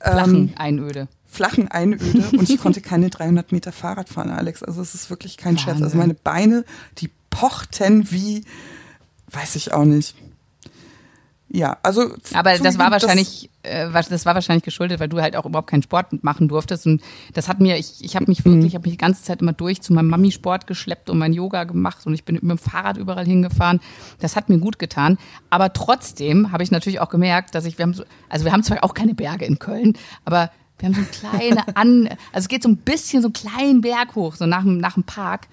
[0.01, 4.63] Flachen ähm, Einöde flachen Einöde und ich konnte keine 300 Meter Fahrrad fahren, Alex.
[4.63, 5.65] Also es ist wirklich kein Wahnsinn.
[5.65, 5.81] Scherz.
[5.81, 6.65] Also meine Beine,
[6.97, 8.43] die pochten wie,
[9.31, 10.15] weiß ich auch nicht.
[11.49, 12.13] ja, also.
[12.33, 15.83] Aber das war wahrscheinlich, äh, das war wahrscheinlich geschuldet, weil du halt auch überhaupt keinen
[15.83, 16.87] Sport machen durftest.
[16.87, 17.01] Und
[17.33, 18.67] das hat mir, ich, ich habe mich wirklich, mhm.
[18.67, 21.63] ich habe mich die ganze Zeit immer durch zu meinem Mami-Sport geschleppt und mein Yoga
[21.65, 23.79] gemacht und ich bin mit dem Fahrrad überall hingefahren.
[24.19, 25.19] Das hat mir gut getan.
[25.51, 28.63] Aber trotzdem habe ich natürlich auch gemerkt, dass ich, wir haben so, also wir haben
[28.63, 29.93] zwar auch keine Berge in Köln,
[30.25, 33.33] aber wir haben so eine kleine An, also es geht so ein bisschen so einen
[33.33, 35.47] kleinen Berg hoch, so nach, nach dem Park.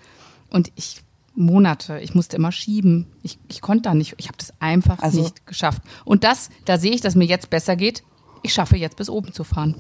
[0.48, 1.02] Und ich
[1.36, 2.00] Monate.
[2.00, 3.06] Ich musste immer schieben.
[3.22, 4.14] Ich, ich konnte da nicht.
[4.16, 5.82] Ich habe das einfach also, nicht geschafft.
[6.04, 8.02] Und das, da sehe ich, dass mir jetzt besser geht.
[8.42, 9.74] Ich schaffe jetzt bis oben zu fahren.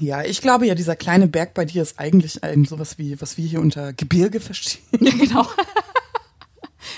[0.00, 3.38] Ja, ich glaube ja, dieser kleine Berg bei dir ist eigentlich ein sowas wie, was
[3.38, 4.82] wir hier unter Gebirge verstehen.
[4.98, 5.46] Ja, genau.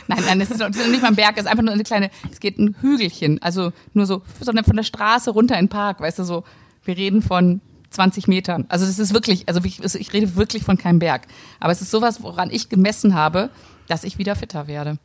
[0.07, 2.41] nein, nein, es ist nicht mal ein Berg, es ist einfach nur eine kleine, es
[2.41, 3.43] geht ein Hügelchen.
[3.43, 6.45] Also nur so, sondern von der Straße runter in den Park, weißt du, so,
[6.87, 8.67] wir reden von 20 Metern.
[8.69, 11.27] Also das ist wirklich, also ich, ich rede wirklich von keinem Berg.
[11.61, 13.51] Aber es ist sowas, woran ich gemessen habe,
[13.89, 14.99] dass ich wieder fitter werde.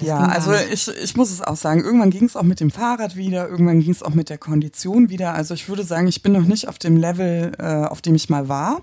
[0.00, 3.16] Ja, also ich, ich muss es auch sagen, irgendwann ging es auch mit dem Fahrrad
[3.16, 5.34] wieder, irgendwann ging es auch mit der Kondition wieder.
[5.34, 8.28] Also ich würde sagen, ich bin noch nicht auf dem Level, äh, auf dem ich
[8.28, 8.82] mal war,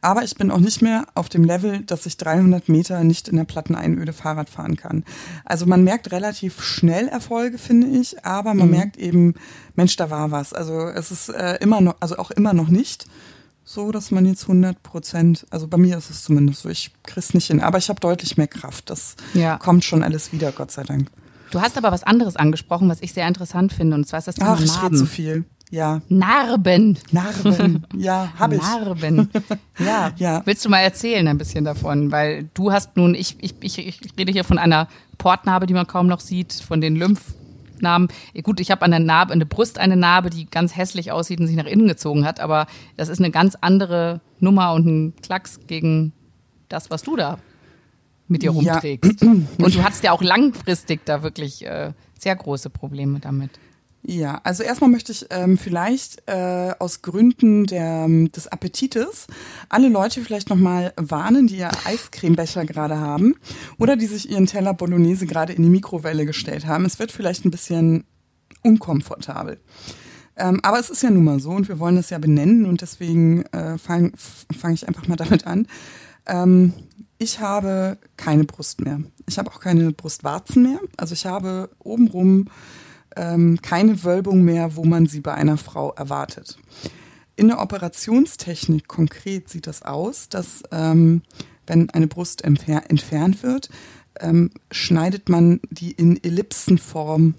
[0.00, 3.36] aber ich bin auch nicht mehr auf dem Level, dass ich 300 Meter nicht in
[3.36, 5.04] der Platteneinöde Fahrrad fahren kann.
[5.44, 8.74] Also man merkt relativ schnell Erfolge, finde ich, aber man mhm.
[8.74, 9.34] merkt eben,
[9.74, 10.54] Mensch, da war was.
[10.54, 13.06] Also es ist äh, immer noch, also auch immer noch nicht
[13.68, 17.34] so, dass man jetzt 100 Prozent, also bei mir ist es zumindest so, ich krieg's
[17.34, 18.88] nicht hin, aber ich habe deutlich mehr Kraft.
[18.88, 19.58] Das ja.
[19.58, 21.08] kommt schon alles wieder, Gott sei Dank.
[21.50, 24.36] Du hast aber was anderes angesprochen, was ich sehr interessant finde, und zwar ist das
[24.36, 25.44] Thema Ach, ich rede zu viel.
[25.70, 26.00] Ja.
[26.08, 26.98] Narben.
[27.10, 27.86] Narben.
[27.94, 28.62] Ja, habe ich.
[28.62, 29.28] Narben.
[29.78, 30.12] Ja.
[30.16, 30.40] ja.
[30.46, 32.10] Willst du mal erzählen ein bisschen davon?
[32.10, 35.86] Weil du hast nun, ich, ich, ich, ich rede hier von einer Portnarbe, die man
[35.86, 37.20] kaum noch sieht, von den Lymph
[37.82, 38.08] Narben.
[38.42, 41.40] Gut, ich habe an der Narbe, an der Brust eine Narbe, die ganz hässlich aussieht
[41.40, 45.16] und sich nach innen gezogen hat, aber das ist eine ganz andere Nummer und ein
[45.22, 46.12] Klacks gegen
[46.68, 47.38] das, was du da
[48.28, 49.22] mit dir rumträgst.
[49.22, 49.28] Ja.
[49.28, 53.50] Und du hattest ja auch langfristig da wirklich äh, sehr große Probleme damit.
[54.10, 59.26] Ja, also erstmal möchte ich ähm, vielleicht äh, aus Gründen der, des Appetites
[59.68, 63.34] alle Leute vielleicht nochmal warnen, die ihr Eiscremebecher gerade haben
[63.78, 66.86] oder die sich ihren Teller Bolognese gerade in die Mikrowelle gestellt haben.
[66.86, 68.04] Es wird vielleicht ein bisschen
[68.62, 69.60] unkomfortabel.
[70.36, 72.80] Ähm, aber es ist ja nun mal so und wir wollen das ja benennen und
[72.80, 75.66] deswegen äh, fange fang ich einfach mal damit an.
[76.24, 76.72] Ähm,
[77.18, 79.02] ich habe keine Brust mehr.
[79.26, 80.80] Ich habe auch keine Brustwarzen mehr.
[80.96, 82.46] Also ich habe obenrum
[83.16, 86.58] ähm, keine Wölbung mehr, wo man sie bei einer Frau erwartet.
[87.36, 91.22] In der Operationstechnik konkret sieht das aus, dass ähm,
[91.66, 93.68] wenn eine Brust entfer entfernt wird,
[94.20, 97.34] ähm, schneidet man die in Ellipsenform.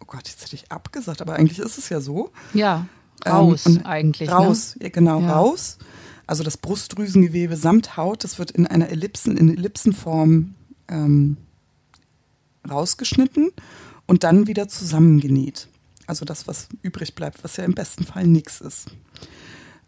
[0.00, 2.30] Oh Gott, jetzt hätte ich abgesagt, aber eigentlich ist es ja so.
[2.54, 2.86] Ja,
[3.26, 4.28] raus ähm, eigentlich.
[4.28, 4.34] Ne?
[4.34, 4.90] Raus, ne?
[4.90, 5.32] genau, ja.
[5.32, 5.78] raus.
[6.26, 10.54] Also das Brustdrüsengewebe samt Haut, das wird in einer Ellipsen, in Ellipsenform
[10.88, 11.36] ähm,
[12.68, 13.50] rausgeschnitten
[14.06, 15.68] und dann wieder zusammengenäht.
[16.06, 18.86] Also das, was übrig bleibt, was ja im besten Fall nichts ist.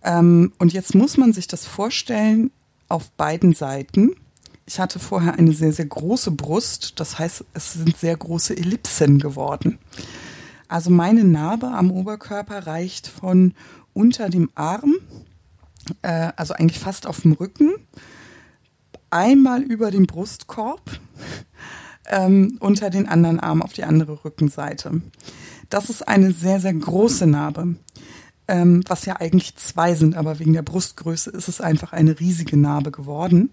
[0.02, 2.50] Ähm, und jetzt muss man sich das vorstellen
[2.88, 4.14] auf beiden Seiten.
[4.66, 9.18] Ich hatte vorher eine sehr, sehr große Brust, das heißt, es sind sehr große Ellipsen
[9.18, 9.78] geworden.
[10.68, 13.54] Also meine Narbe am Oberkörper reicht von
[13.92, 14.94] unter dem Arm,
[16.02, 17.72] äh, also eigentlich fast auf dem Rücken,
[19.10, 20.98] einmal über den Brustkorb,
[22.08, 25.02] ähm, unter den anderen Arm auf die andere Rückenseite.
[25.70, 27.76] Das ist eine sehr, sehr große Narbe,
[28.48, 32.56] ähm, was ja eigentlich zwei sind, aber wegen der Brustgröße ist es einfach eine riesige
[32.56, 33.50] Narbe geworden.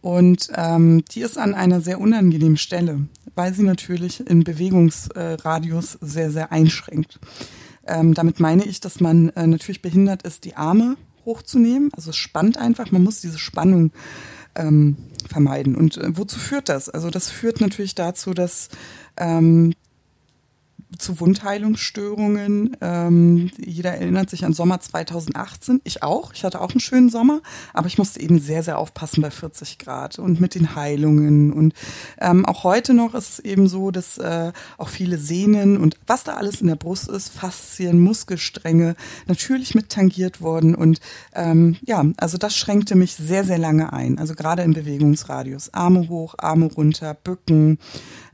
[0.00, 6.32] Und ähm, die ist an einer sehr unangenehmen Stelle, weil sie natürlich in Bewegungsradius sehr,
[6.32, 7.20] sehr einschränkt.
[7.86, 11.90] Ähm, damit meine ich, dass man äh, natürlich behindert ist, die Arme hochzunehmen.
[11.94, 13.92] Also es spannt einfach, man muss diese Spannung
[14.54, 14.96] ähm,
[15.28, 15.76] vermeiden.
[15.76, 16.88] Und äh, wozu führt das?
[16.88, 18.68] Also das führt natürlich dazu, dass
[19.16, 19.74] ähm,
[20.98, 22.76] zu Wundheilungsstörungen.
[22.80, 25.80] Ähm, jeder erinnert sich an Sommer 2018.
[25.84, 26.32] Ich auch.
[26.32, 27.40] Ich hatte auch einen schönen Sommer,
[27.72, 31.52] aber ich musste eben sehr, sehr aufpassen bei 40 Grad und mit den Heilungen.
[31.52, 31.74] Und
[32.20, 36.24] ähm, auch heute noch ist es eben so, dass äh, auch viele Sehnen und was
[36.24, 38.94] da alles in der Brust ist, Faszien, Muskelstränge,
[39.26, 40.74] natürlich mit tangiert wurden.
[40.74, 41.00] Und
[41.34, 44.18] ähm, ja, also das schränkte mich sehr, sehr lange ein.
[44.18, 45.72] Also gerade im Bewegungsradius.
[45.74, 47.78] Arme hoch, Arme runter, Bücken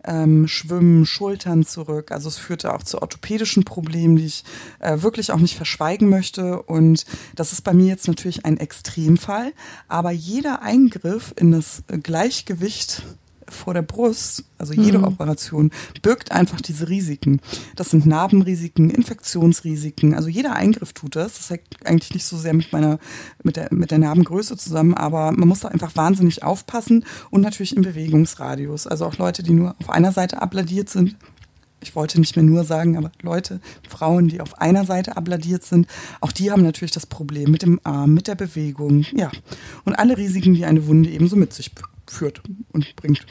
[0.09, 2.11] ähm, Schwimmen, Schultern zurück.
[2.11, 4.45] Also es führte auch zu orthopädischen Problemen, die ich
[4.81, 6.63] äh, wirklich auch nicht verschweigen möchte.
[6.63, 7.05] Und
[7.37, 9.53] das ist bei mir jetzt natürlich ein Extremfall.
[9.87, 13.03] Aber jeder Eingriff in das Gleichgewicht
[13.51, 15.05] vor der Brust, also jede mhm.
[15.05, 15.71] Operation,
[16.03, 17.41] birgt einfach diese Risiken.
[17.77, 20.15] Das sind Narbenrisiken, Infektionsrisiken.
[20.15, 21.39] Also jeder Eingriff tut das.
[21.39, 22.99] Das hängt eigentlich nicht so sehr mit meiner,
[23.43, 27.77] mit der, mit der Narbengröße zusammen, aber man muss da einfach wahnsinnig aufpassen und natürlich
[27.77, 28.87] im Bewegungsradius.
[28.87, 31.17] Also auch Leute, die nur auf einer Seite abladiert sind,
[31.81, 35.87] ich wollte nicht mehr nur sagen, aber Leute, Frauen, die auf einer Seite abladiert sind,
[36.21, 39.31] auch die haben natürlich das Problem mit dem Arm, mit der Bewegung, ja.
[39.85, 41.71] Und alle Risiken, die eine Wunde ebenso mit sich
[42.11, 42.43] führt
[42.73, 43.27] und bringt.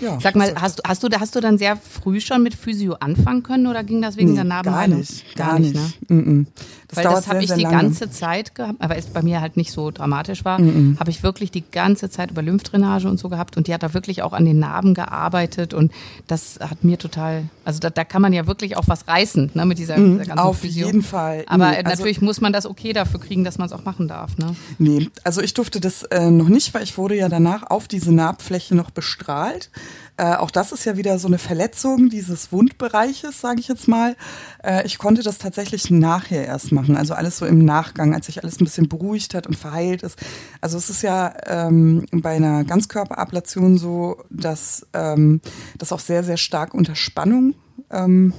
[0.00, 3.42] Ja, Sag mal, hast, hast, du, hast du dann sehr früh schon mit Physio anfangen
[3.42, 4.98] können oder ging das wegen nee, der Narbenheilung?
[4.98, 5.74] Gar nicht, gar, gar nicht.
[5.74, 6.16] nicht ne?
[6.16, 6.46] mm -mm.
[6.88, 7.76] Das Weil das habe ich die lange.
[7.76, 11.22] ganze Zeit gehabt, aber es bei mir halt nicht so dramatisch war, mm habe ich
[11.22, 14.32] wirklich die ganze Zeit über Lymphdrainage und so gehabt und die hat da wirklich auch
[14.32, 15.92] an den Narben gearbeitet und
[16.26, 19.66] das hat mir total, also da, da kann man ja wirklich auch was reißen ne,
[19.66, 20.86] mit dieser, mhm, dieser ganzen Auf Physio.
[20.86, 21.44] jeden Fall.
[21.46, 24.08] Aber nee, also natürlich muss man das okay dafür kriegen, dass man es auch machen
[24.08, 24.38] darf.
[24.38, 24.56] Ne?
[24.78, 28.12] Nee, also ich durfte das äh, noch nicht, weil ich wurde ja danach auf diese
[28.12, 29.70] Narbfläche noch bestrahlt.
[30.16, 34.16] Äh, auch das ist ja wieder so eine Verletzung dieses Wundbereiches, sage ich jetzt mal.
[34.64, 38.42] Äh, ich konnte das tatsächlich nachher erst machen, also alles so im Nachgang, als sich
[38.42, 40.18] alles ein bisschen beruhigt hat und verheilt ist.
[40.60, 45.40] Also es ist ja ähm, bei einer Ganzkörperablation so, dass ähm,
[45.78, 47.54] das auch sehr, sehr stark unter Spannung
[47.90, 48.34] ähm,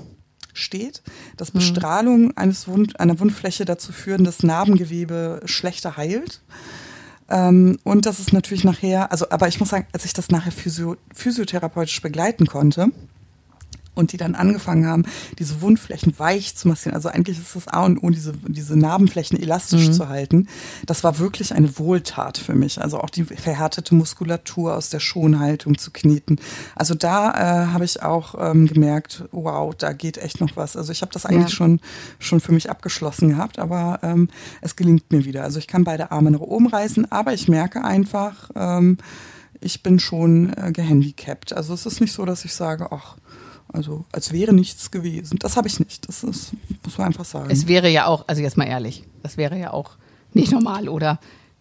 [0.54, 1.02] steht,
[1.38, 1.60] dass mhm.
[1.60, 6.42] Bestrahlung eines Wund, einer Wundfläche dazu führen, dass Narbengewebe schlechter heilt.
[7.30, 10.52] Ähm, und das ist natürlich nachher, also, aber ich muss sagen, als ich das nachher
[10.52, 12.92] physio, physiotherapeutisch begleiten konnte,
[14.00, 15.04] und die dann angefangen haben,
[15.38, 16.96] diese Wundflächen weich zu massieren.
[16.96, 19.94] Also eigentlich ist das A und O, diese, diese Narbenflächen elastisch mhm.
[19.94, 20.48] zu halten.
[20.86, 22.82] Das war wirklich eine Wohltat für mich.
[22.82, 26.40] Also auch die verhärtete Muskulatur aus der Schonhaltung zu kneten.
[26.76, 30.76] Also da äh, habe ich auch ähm, gemerkt, wow, da geht echt noch was.
[30.76, 31.58] Also ich habe das eigentlich ja.
[31.58, 31.80] schon,
[32.20, 34.30] schon für mich abgeschlossen gehabt, aber ähm,
[34.62, 35.44] es gelingt mir wieder.
[35.44, 38.98] Also ich kann beide Arme nach oben reißen, aber ich merke einfach, ähm,
[39.62, 41.54] ich bin schon äh, gehandicapt.
[41.54, 43.18] Also es ist nicht so, dass ich sage, ach,
[43.72, 45.38] also als wäre nichts gewesen.
[45.40, 46.08] Das habe ich nicht.
[46.08, 46.54] Das ist,
[46.84, 47.50] muss man einfach sagen.
[47.50, 49.92] Es wäre ja auch, also jetzt mal ehrlich, das wäre ja auch
[50.34, 51.20] nicht normal, oder?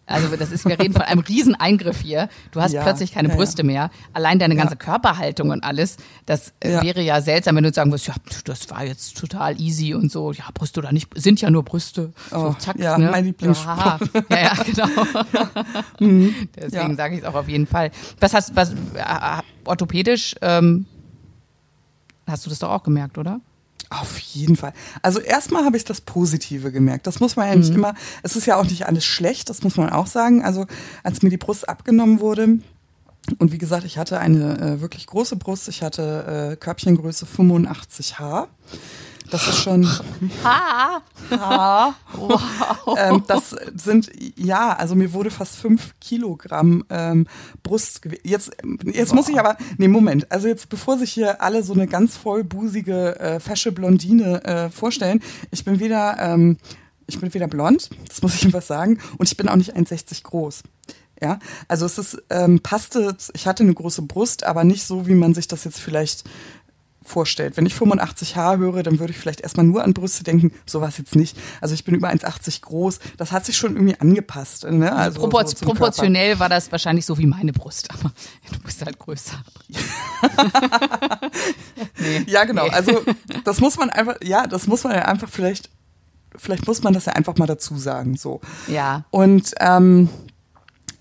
[0.09, 2.29] Also das ist, wir reden von einem Rieseneingriff hier.
[2.51, 3.65] Du hast ja, plötzlich keine ja, Brüste ja.
[3.65, 3.91] mehr.
[4.11, 8.07] Allein deine ganze Körperhaltung und alles, das äh, wäre ja seltsam, wenn du sagen würdest,
[8.07, 10.31] ja, das war jetzt total easy und so.
[10.31, 12.11] Ja, Brüste oder nicht, sind ja nur Brüste.
[12.31, 13.11] So, oh, zack, ja, ne?
[13.11, 13.99] mein Lieblingsspruch.
[14.29, 14.87] Ja, ja, genau.
[15.99, 16.33] Mhm.
[16.55, 17.91] Deswegen sage ich es auch auf jeden Fall.
[18.19, 20.85] Was hast, was, äh, orthopädisch, ähm,
[22.29, 23.41] Hast du das doch auch gemerkt, oder?
[23.89, 24.73] Auf jeden Fall.
[25.01, 27.07] Also erstmal habe ich das Positive gemerkt.
[27.07, 27.77] Das muss man ja nicht mhm.
[27.77, 30.43] immer, es ist ja auch nicht alles schlecht, das muss man auch sagen.
[30.43, 30.67] Also
[31.03, 32.59] als mir die Brust abgenommen wurde,
[33.37, 38.47] und wie gesagt, ich hatte eine äh, wirklich große Brust, ich hatte äh, Körbchengröße 85H.
[39.29, 39.87] Das ist schon.
[40.43, 41.01] Ha!
[41.31, 41.95] Ha!
[42.13, 42.41] Wow.
[42.97, 47.27] ähm, das sind, ja, also mir wurde fast fünf Kilogramm ähm,
[47.61, 48.25] Brustgewicht.
[48.25, 48.51] Jetzt,
[48.85, 50.31] jetzt muss ich aber, nee, Moment.
[50.31, 55.21] Also jetzt, bevor sich hier alle so eine ganz vollbusige, äh, fesche Blondine äh, vorstellen,
[55.51, 56.57] ich bin weder, ähm,
[57.05, 60.23] ich bin weder blond, das muss ich einfach sagen, und ich bin auch nicht 1,60
[60.23, 60.63] groß.
[61.21, 65.15] Ja, also es ist, ähm, passte, ich hatte eine große Brust, aber nicht so, wie
[65.15, 66.23] man sich das jetzt vielleicht
[67.09, 67.57] vorstellt.
[67.57, 70.81] Wenn ich 85 H höre, dann würde ich vielleicht erstmal nur an Brüste denken, so
[70.81, 71.37] war es jetzt nicht.
[71.59, 74.63] Also ich bin über 1,80 groß, das hat sich schon irgendwie angepasst.
[74.63, 74.91] Ne?
[74.91, 76.39] Also, also Propor so proportionell Körper.
[76.41, 78.13] war das wahrscheinlich so wie meine Brust, aber
[78.51, 79.43] du bist halt größer.
[81.99, 82.65] nee, ja, genau.
[82.65, 82.71] Nee.
[82.71, 83.01] Also
[83.43, 85.69] das muss man einfach, ja, das muss man ja einfach vielleicht,
[86.35, 88.15] vielleicht muss man das ja einfach mal dazu sagen.
[88.15, 88.41] So.
[88.67, 89.05] Ja.
[89.09, 90.09] Und ähm,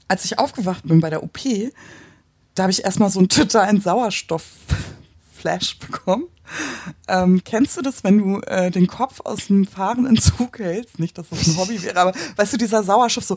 [0.08, 1.38] als ich aufgewacht bin bei der OP,
[2.54, 4.44] da habe ich erstmal so einen totalen Sauerstoff
[5.38, 6.24] Flash bekommen.
[7.08, 10.98] Ähm, kennst du das, wenn du äh, den Kopf aus dem fahrenden Zug hältst?
[10.98, 13.36] Nicht, dass das ein Hobby wäre, aber weißt du, dieser Sauerstoff so,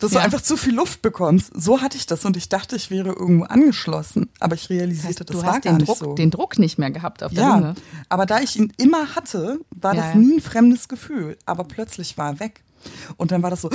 [0.00, 0.18] dass ja.
[0.18, 1.52] du einfach zu viel Luft bekommst.
[1.54, 5.36] So hatte ich das und ich dachte, ich wäre irgendwo angeschlossen, aber ich realisierte, das,
[5.36, 6.14] heißt, das war gar nicht Druck, so.
[6.14, 7.74] den Druck nicht mehr gehabt auf der ja, Lunge.
[8.08, 11.36] Aber da ich ihn immer hatte, war ja, das nie ein fremdes Gefühl.
[11.46, 12.62] Aber plötzlich war er weg.
[13.16, 13.70] Und dann war das so,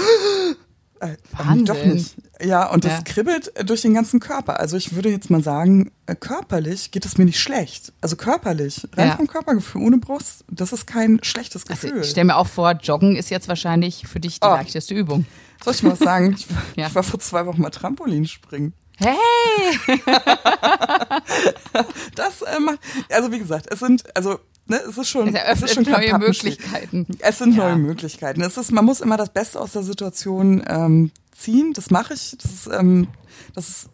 [1.04, 1.66] äh, Wahnsinn.
[1.66, 2.16] Doch nicht.
[2.42, 3.02] Ja, und das ja.
[3.02, 4.60] kribbelt durch den ganzen Körper.
[4.60, 7.94] Also ich würde jetzt mal sagen, äh, körperlich geht es mir nicht schlecht.
[8.02, 9.16] Also körperlich, rein ja.
[9.16, 11.92] vom Körpergefühl, ohne Brust, das ist kein schlechtes Gefühl.
[11.92, 14.52] Also ich stelle mir auch vor, Joggen ist jetzt wahrscheinlich für dich die oh.
[14.52, 15.26] leichteste Übung.
[15.64, 16.36] Soll ich mal was sagen?
[16.38, 16.88] Ich, ja.
[16.88, 18.74] ich war vor zwei Wochen mal Trampolin springen.
[18.98, 19.18] Hey!
[22.16, 25.62] das äh, macht, also wie gesagt, es sind, also Ne, es ist schon, es, es
[25.64, 27.06] ist schon neue Möglichkeiten.
[27.20, 27.66] Es sind ja.
[27.66, 28.42] neue Möglichkeiten.
[28.42, 31.74] Es ist, man muss immer das Beste aus der Situation ähm, ziehen.
[31.74, 32.38] Das mache ich.
[32.42, 33.08] Das, ist, ähm,
[33.56, 33.90] das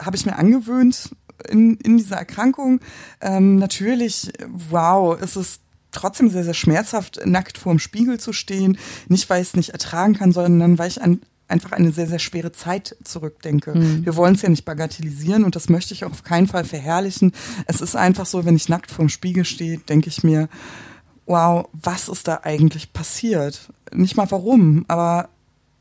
[0.00, 1.10] habe ich mir angewöhnt
[1.48, 2.80] in, in dieser Erkrankung.
[3.20, 8.78] Ähm, natürlich, wow, ist es trotzdem sehr, sehr schmerzhaft, nackt vor dem Spiegel zu stehen.
[9.08, 12.18] Nicht, weil ich es nicht ertragen kann, sondern weil ich ein, einfach eine sehr, sehr
[12.18, 13.74] schwere Zeit zurückdenke.
[13.74, 14.04] Mhm.
[14.04, 17.32] Wir wollen es ja nicht bagatellisieren und das möchte ich auch auf keinen Fall verherrlichen.
[17.66, 20.48] Es ist einfach so, wenn ich nackt vorm Spiegel stehe, denke ich mir,
[21.26, 23.72] wow, was ist da eigentlich passiert?
[23.92, 25.28] Nicht mal warum, aber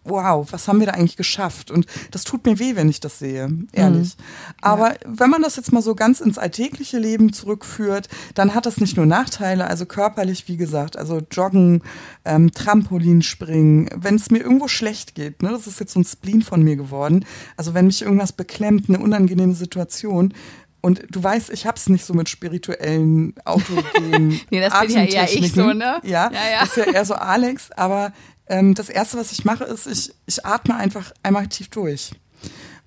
[0.09, 1.71] wow, was haben wir da eigentlich geschafft?
[1.71, 4.17] Und das tut mir weh, wenn ich das sehe, ehrlich.
[4.17, 4.23] Mhm.
[4.61, 4.99] Aber ja.
[5.05, 8.97] wenn man das jetzt mal so ganz ins alltägliche Leben zurückführt, dann hat das nicht
[8.97, 11.83] nur Nachteile, also körperlich, wie gesagt, also Joggen,
[12.25, 16.41] ähm, Trampolinspringen, wenn es mir irgendwo schlecht geht, ne, das ist jetzt so ein Spleen
[16.41, 20.33] von mir geworden, also wenn mich irgendwas beklemmt, eine unangenehme Situation,
[20.81, 24.39] und du weißt, ich hab's nicht so mit spirituellen Autogenen.
[24.49, 25.99] nee, das bin ja eher ich so, ne?
[26.03, 26.59] Ja, ja, ja.
[26.61, 28.13] das ist ja eher so Alex, aber
[28.49, 32.11] ähm, das Erste, was ich mache, ist, ich, ich atme einfach einmal tief durch.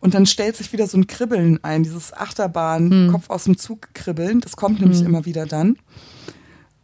[0.01, 3.13] Und dann stellt sich wieder so ein Kribbeln ein, dieses Achterbahn, hm.
[3.13, 4.41] Kopf aus dem Zug kribbeln.
[4.41, 5.07] Das kommt nämlich hm.
[5.07, 5.77] immer wieder dann.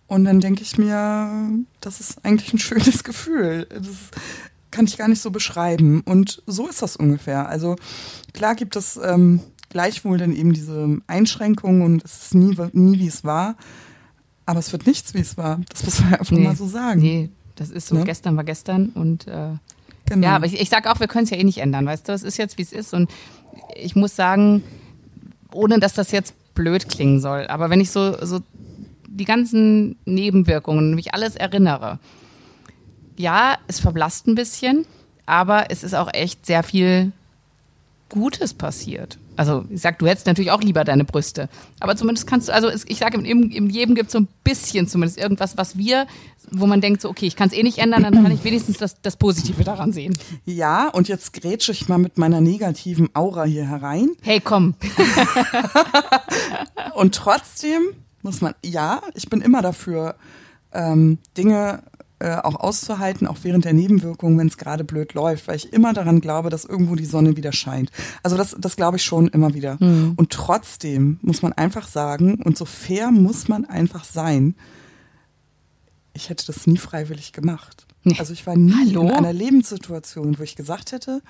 [0.06, 1.48] Und dann denke ich mir,
[1.80, 3.66] das ist eigentlich ein schönes Gefühl.
[3.70, 3.86] Das
[4.70, 6.02] kann ich gar nicht so beschreiben.
[6.02, 7.48] Und so ist das ungefähr.
[7.48, 7.76] Also
[8.34, 13.08] klar gibt es ähm, gleichwohl dann eben diese Einschränkungen und es ist nie, nie wie
[13.08, 13.56] es war.
[14.44, 15.60] Aber es wird nichts, wie es war.
[15.70, 16.44] Das muss man einfach nee.
[16.44, 17.00] mal so sagen.
[17.00, 18.04] Nee, das ist so, ne?
[18.04, 19.54] gestern war gestern und äh,
[20.06, 20.26] genau.
[20.26, 22.12] ja, aber ich, ich sage auch, wir können es ja eh nicht ändern, weißt du,
[22.12, 23.10] es ist jetzt, wie es ist und
[23.74, 24.62] ich muss sagen,
[25.52, 28.40] ohne dass das jetzt blöd klingen soll, aber wenn ich so, so
[29.08, 31.98] die ganzen Nebenwirkungen, mich alles erinnere,
[33.16, 34.86] ja, es verblasst ein bisschen,
[35.24, 37.12] aber es ist auch echt sehr viel
[38.08, 39.18] Gutes passiert.
[39.36, 41.48] Also ich sag, du hättest natürlich auch lieber deine Brüste.
[41.80, 44.88] Aber zumindest kannst du, also ich sage, im, im jedem gibt es so ein bisschen
[44.88, 46.06] zumindest irgendwas, was wir,
[46.50, 48.78] wo man denkt, so, okay, ich kann es eh nicht ändern, dann kann ich wenigstens
[48.78, 50.16] das, das Positive daran sehen.
[50.44, 54.10] Ja, und jetzt grätsche ich mal mit meiner negativen Aura hier herein.
[54.22, 54.74] Hey, komm.
[56.94, 57.82] und trotzdem
[58.22, 60.16] muss man, ja, ich bin immer dafür,
[60.72, 61.82] ähm, Dinge
[62.18, 65.92] äh, auch auszuhalten, auch während der Nebenwirkungen, wenn es gerade blöd läuft, weil ich immer
[65.92, 67.90] daran glaube, dass irgendwo die Sonne wieder scheint.
[68.22, 69.76] Also das, das glaube ich schon immer wieder.
[69.80, 70.14] Mhm.
[70.16, 74.54] Und trotzdem muss man einfach sagen, und so fair muss man einfach sein,
[76.14, 77.86] ich hätte das nie freiwillig gemacht.
[78.18, 79.02] Also ich war nie Hallo?
[79.02, 81.22] in einer Lebenssituation, wo ich gesagt hätte,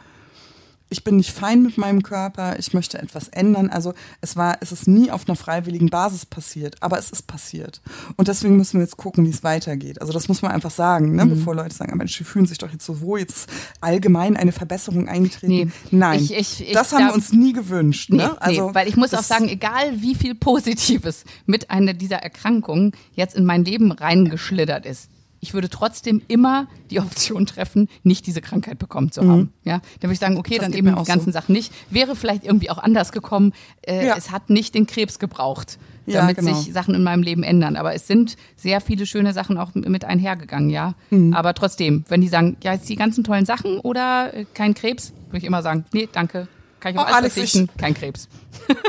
[0.89, 3.71] ich bin nicht fein mit meinem Körper, ich möchte etwas ändern.
[3.71, 7.81] Also es war, es ist nie auf einer freiwilligen Basis passiert, aber es ist passiert.
[8.17, 10.01] Und deswegen müssen wir jetzt gucken, wie es weitergeht.
[10.01, 11.25] Also das muss man einfach sagen, ne?
[11.25, 11.31] Mhm.
[11.31, 14.53] bevor Leute sagen, Mensch, die fühlen sich doch jetzt so wohl, jetzt ist allgemein eine
[14.53, 15.53] Verbesserung eingetreten.
[15.53, 18.11] Nee, Nein, ich, ich, ich, das haben wir uns nie gewünscht.
[18.11, 18.41] Nee, ne?
[18.41, 22.93] also, nee, weil ich muss auch sagen, egal wie viel Positives mit einer dieser Erkrankungen
[23.13, 28.41] jetzt in mein Leben reingeschlittert ist, ich würde trotzdem immer die Option treffen, nicht diese
[28.41, 29.39] Krankheit bekommen zu haben.
[29.39, 29.49] Mhm.
[29.65, 31.33] Ja, dann würde ich sagen, okay, das dann eben die ganzen so.
[31.33, 31.73] Sachen nicht.
[31.91, 33.53] Wäre vielleicht irgendwie auch anders gekommen.
[33.83, 34.17] Äh, ja.
[34.17, 36.57] Es hat nicht den Krebs gebraucht, damit ja, genau.
[36.57, 37.77] sich Sachen in meinem Leben ändern.
[37.77, 40.95] Aber es sind sehr viele schöne Sachen auch mit einhergegangen, ja.
[41.11, 41.35] Mhm.
[41.35, 45.13] Aber trotzdem, wenn die sagen, ja, jetzt die ganzen tollen Sachen oder äh, kein Krebs,
[45.29, 46.49] würde ich immer sagen, nee, danke,
[46.81, 48.29] kann ich auf oh, alles verzichten, kein Krebs.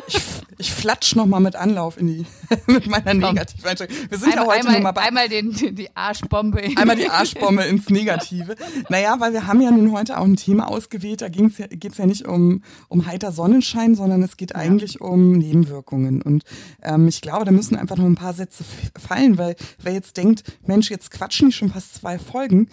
[0.07, 0.19] Ich,
[0.57, 2.25] ich flatsch noch mal mit Anlauf in die
[2.67, 3.93] mit meiner Negativeinstellung.
[4.09, 6.61] Wir sind einmal, ja heute einmal, nur mal bei einmal den, die Arschbombe.
[6.75, 8.55] Einmal die Arschbombe ins Negative.
[8.89, 11.21] Naja, weil wir haben ja nun heute auch ein Thema ausgewählt.
[11.21, 14.57] Da ging's ja, geht's ja nicht um um heiter Sonnenschein, sondern es geht ja.
[14.57, 16.21] eigentlich um Nebenwirkungen.
[16.21, 16.43] Und
[16.81, 18.63] ähm, ich glaube, da müssen einfach noch ein paar Sätze
[18.97, 22.69] fallen, weil wer jetzt denkt, Mensch, jetzt quatschen die schon fast zwei Folgen.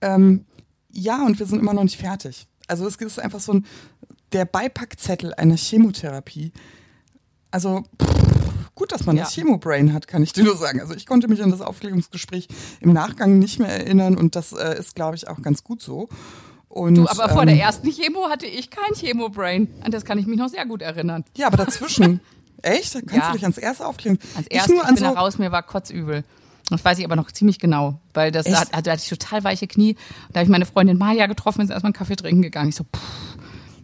[0.00, 0.46] Ähm,
[0.90, 2.46] ja, und wir sind immer noch nicht fertig.
[2.66, 3.66] Also es ist einfach so ein
[4.32, 6.52] der Beipackzettel einer Chemotherapie.
[7.50, 9.24] Also pff, gut, dass man ja.
[9.24, 10.80] das Chemobrain hat, kann ich dir nur sagen.
[10.80, 12.48] Also ich konnte mich an das Aufklärungsgespräch
[12.80, 16.08] im Nachgang nicht mehr erinnern und das äh, ist, glaube ich, auch ganz gut so.
[16.68, 19.68] Und, du, aber ähm, vor der ähm, ersten Chemo hatte ich kein Chemobrain.
[19.82, 21.24] An das kann ich mich noch sehr gut erinnern.
[21.36, 22.20] Ja, aber dazwischen.
[22.62, 22.92] Echt?
[22.92, 23.26] Kannst ja.
[23.28, 24.18] du dich ans erste aufklären?
[24.34, 26.24] Ans erste, ich, nur ich bin so da raus, mir war kotzübel.
[26.70, 29.66] Das weiß ich aber noch ziemlich genau, weil das da, da, hatte ich total weiche
[29.66, 29.96] Knie.
[30.32, 32.68] Da habe ich meine Freundin Maja getroffen, ist erstmal einen Kaffee trinken gegangen.
[32.68, 33.27] Ich so, pff,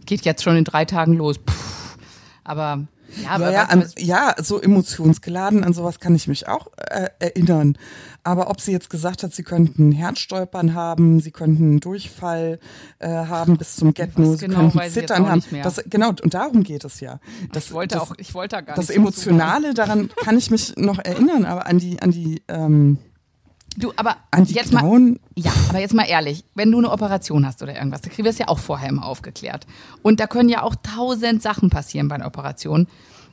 [0.06, 1.38] geht jetzt schon in drei Tagen los.
[1.38, 1.52] Puh.
[2.44, 2.86] Aber
[3.22, 7.78] ja, aber ja, an, ja, so emotionsgeladen an sowas kann ich mich auch äh, erinnern.
[8.22, 12.58] Aber ob sie jetzt gesagt hat, sie könnten Herzstolpern haben, sie könnten Durchfall
[12.98, 15.42] äh, haben bis zum Get-No, sie genau, könnten Zittern haben.
[15.62, 17.20] Das, genau, und darum geht es ja.
[17.52, 18.78] Das, ich wollte das, auch, ich wollte gar nicht.
[18.78, 22.98] Das Emotionale, daran kann ich mich noch erinnern, aber an die, an die ähm,
[23.76, 27.74] Du, aber jetzt mal, ja, aber jetzt mal ehrlich, wenn du eine Operation hast oder
[27.74, 29.66] irgendwas, da kriegen wir es ja auch vorher immer aufgeklärt.
[30.02, 32.86] Und da können ja auch tausend Sachen passieren bei einer Operation.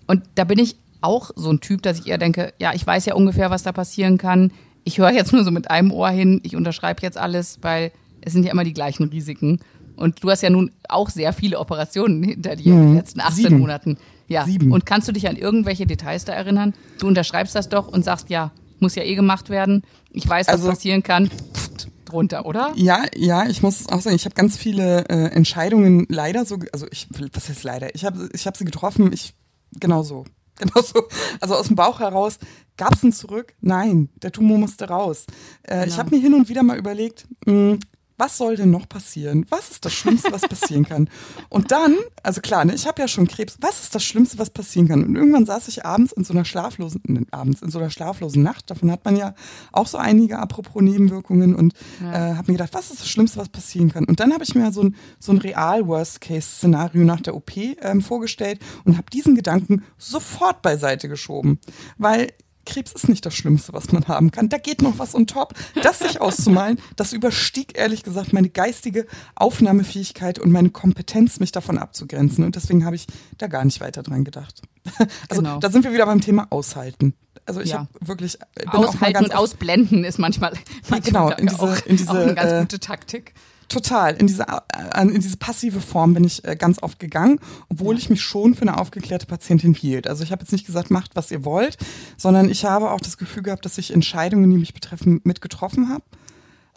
[0.08, 3.06] Und da bin ich auch so ein Typ, dass ich eher denke, ja, ich weiß
[3.06, 4.52] ja ungefähr, was da passieren kann.
[4.84, 8.34] Ich höre jetzt nur so mit einem Ohr hin, ich unterschreibe jetzt alles, weil es
[8.34, 9.60] sind ja immer die gleichen Risiken.
[9.96, 12.82] Und du hast ja nun auch sehr viele Operationen hinter dir mhm.
[12.82, 13.60] in den letzten 18 Sieben.
[13.60, 13.98] Monaten.
[14.28, 14.46] Ja.
[14.46, 14.72] Sieben.
[14.72, 16.74] Und kannst du dich an irgendwelche Details da erinnern?
[17.00, 19.84] Du unterschreibst das doch und sagst, ja, muss ja eh gemacht werden.
[20.14, 21.30] Ich weiß, was also, passieren kann.
[21.30, 22.74] Pft, drunter, oder?
[22.76, 26.86] Ja, ja, ich muss auch sagen, ich habe ganz viele äh, Entscheidungen leider so, also
[26.92, 27.94] ich, was heißt leider?
[27.96, 29.34] Ich habe ich hab sie getroffen, ich,
[29.80, 30.26] genau so.
[30.62, 31.08] Genau so.
[31.40, 32.38] Also aus dem Bauch heraus,
[32.78, 33.56] gab es ein Zurück?
[33.62, 35.26] Nein, der Tumor musste raus.
[35.64, 35.86] Äh, genau.
[35.88, 37.80] Ich habe mir hin und wieder mal überlegt, mh, hm,
[38.22, 39.48] was soll denn noch passieren?
[39.50, 41.10] Was ist das Schlimmste, was passieren kann?
[41.50, 44.52] Und dann, also klar, ne, ich habe ja schon Krebs, was ist das Schlimmste, was
[44.52, 45.04] passieren kann?
[45.04, 48.44] Und irgendwann saß ich abends in so einer schlaflosen, ne, abends in so einer schlaflosen
[48.44, 49.34] Nacht, davon hat man ja
[49.72, 52.12] auch so einige apropos Nebenwirkungen und ja.
[52.12, 54.06] äh, habe mir gedacht, was ist das Schlimmste, was passieren kann?
[54.06, 58.60] Und dann habe ich mir so ein, so ein Real-Worst-Case-Szenario nach der OP ähm, vorgestellt
[58.86, 61.58] und habe diesen Gedanken sofort beiseite geschoben,
[61.98, 62.28] weil
[62.66, 64.50] Krebs ist nicht das Schlimmste, was man haben kann.
[64.50, 65.54] Da geht noch was on top.
[65.82, 69.06] Das sich auszumalen, das überstieg ehrlich gesagt meine geistige
[69.36, 72.44] Aufnahmefähigkeit und meine Kompetenz, mich davon abzugrenzen.
[72.44, 73.08] Und deswegen habe ich
[73.38, 74.62] da gar nicht weiter dran gedacht.
[75.30, 75.60] Also genau.
[75.60, 77.14] da sind wir wieder beim Thema Aushalten.
[77.46, 77.80] Also ich ja.
[77.80, 78.38] habe wirklich
[78.68, 80.54] Aushalten und Ausblenden ist manchmal,
[80.90, 83.34] manchmal genau in diese, auch, in diese auch eine ganz äh, gute Taktik.
[83.72, 84.16] Total.
[84.16, 88.10] In diese, äh, in diese passive Form bin ich äh, ganz oft gegangen, obwohl ich
[88.10, 90.08] mich schon für eine aufgeklärte Patientin hielt.
[90.08, 91.78] Also ich habe jetzt nicht gesagt, macht, was ihr wollt,
[92.18, 96.04] sondern ich habe auch das Gefühl gehabt, dass ich Entscheidungen, die mich betreffen, mitgetroffen habe.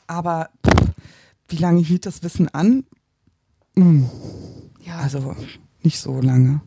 [0.06, 0.92] Aber pff,
[1.48, 2.84] wie lange hielt das Wissen an?
[3.76, 4.08] Hm.
[4.80, 4.98] Ja.
[4.98, 5.34] Also
[5.82, 6.60] nicht so lange.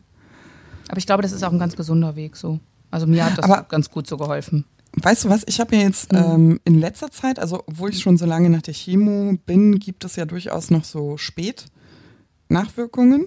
[0.88, 2.60] Aber ich glaube, das ist auch ein ganz gesunder Weg so.
[2.90, 4.66] Also mir hat das Aber ganz gut so geholfen.
[4.92, 6.18] Weißt du was, ich habe ja jetzt mhm.
[6.18, 10.04] ähm, in letzter Zeit, also obwohl ich schon so lange nach der Chemo bin, gibt
[10.04, 11.66] es ja durchaus noch so spät
[12.48, 13.26] Nachwirkungen.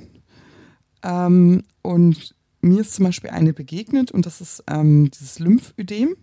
[1.03, 6.15] Ähm, und mir ist zum Beispiel eine begegnet und das ist ähm, dieses Lymphödem.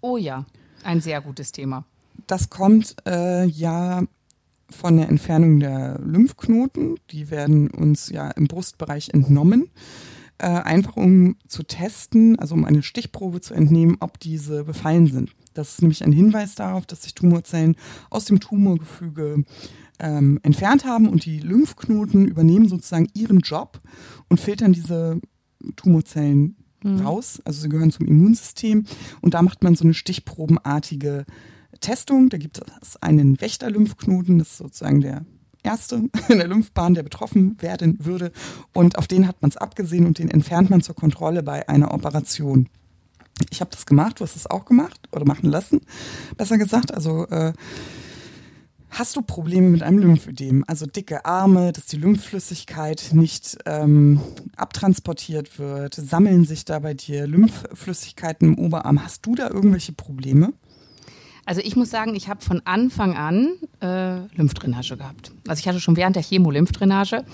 [0.00, 0.44] Oh ja,
[0.82, 1.84] ein sehr gutes Thema.
[2.26, 4.02] Das kommt äh, ja
[4.70, 6.98] von der Entfernung der Lymphknoten.
[7.10, 9.70] Die werden uns ja im Brustbereich entnommen
[10.44, 15.30] äh, einfach um zu testen, also um eine Stichprobe zu entnehmen, ob diese befallen sind.
[15.54, 17.76] Das ist nämlich ein Hinweis darauf, dass sich Tumorzellen
[18.10, 19.44] aus dem Tumorgefüge
[19.98, 23.80] ähm, entfernt haben und die Lymphknoten übernehmen sozusagen ihren Job
[24.28, 25.18] und filtern diese
[25.76, 27.00] Tumorzellen mhm.
[27.00, 27.40] raus.
[27.46, 28.84] Also sie gehören zum Immunsystem
[29.22, 31.24] und da macht man so eine stichprobenartige
[31.80, 32.28] Testung.
[32.28, 35.24] Da gibt es einen Wächterlymphknoten, das ist sozusagen der
[35.64, 35.96] erste
[36.28, 38.32] in der Lymphbahn, der betroffen werden würde.
[38.72, 41.92] Und auf den hat man es abgesehen und den entfernt man zur Kontrolle bei einer
[41.92, 42.68] Operation.
[43.50, 45.80] Ich habe das gemacht, du hast es auch gemacht oder machen lassen,
[46.36, 46.94] besser gesagt.
[46.94, 47.52] Also äh,
[48.90, 54.20] hast du Probleme mit einem Lymphödem, also dicke Arme, dass die Lymphflüssigkeit nicht ähm,
[54.56, 59.02] abtransportiert wird, sammeln sich da bei dir Lymphflüssigkeiten im Oberarm.
[59.04, 60.52] Hast du da irgendwelche Probleme?
[61.46, 65.30] Also ich muss sagen, ich habe von Anfang an äh, Lymphdrainage gehabt.
[65.46, 67.24] Also ich hatte schon während der Chemo Lymphdrainage,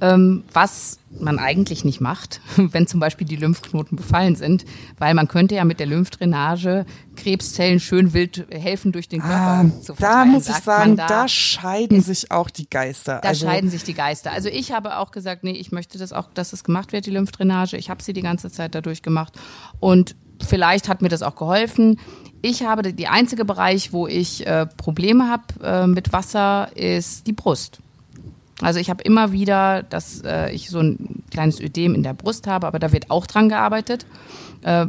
[0.00, 4.64] ähm, was man eigentlich nicht macht, wenn zum Beispiel die Lymphknoten befallen sind,
[4.98, 9.82] weil man könnte ja mit der Lymphdrainage Krebszellen schön wild helfen durch den Körper ah,
[9.82, 10.18] zu verteilen.
[10.18, 13.20] Da muss ich sagen, da, da, scheiden sich auch die Geister.
[13.22, 14.32] Da also, scheiden sich die Geister.
[14.32, 17.10] Also ich habe auch gesagt, nee, ich möchte das auch, dass es gemacht wird, die
[17.10, 17.76] Lymphdrainage.
[17.76, 19.34] Ich habe sie die ganze Zeit dadurch gemacht
[19.80, 20.16] und
[20.46, 21.98] vielleicht hat mir das auch geholfen.
[22.40, 27.32] Ich habe die einzige Bereich, wo ich äh, Probleme habe äh, mit Wasser, ist die
[27.32, 27.80] Brust.
[28.60, 32.46] Also ich habe immer wieder, dass äh, ich so ein kleines Ödem in der Brust
[32.46, 34.06] habe, aber da wird auch dran gearbeitet
[34.62, 34.86] äh,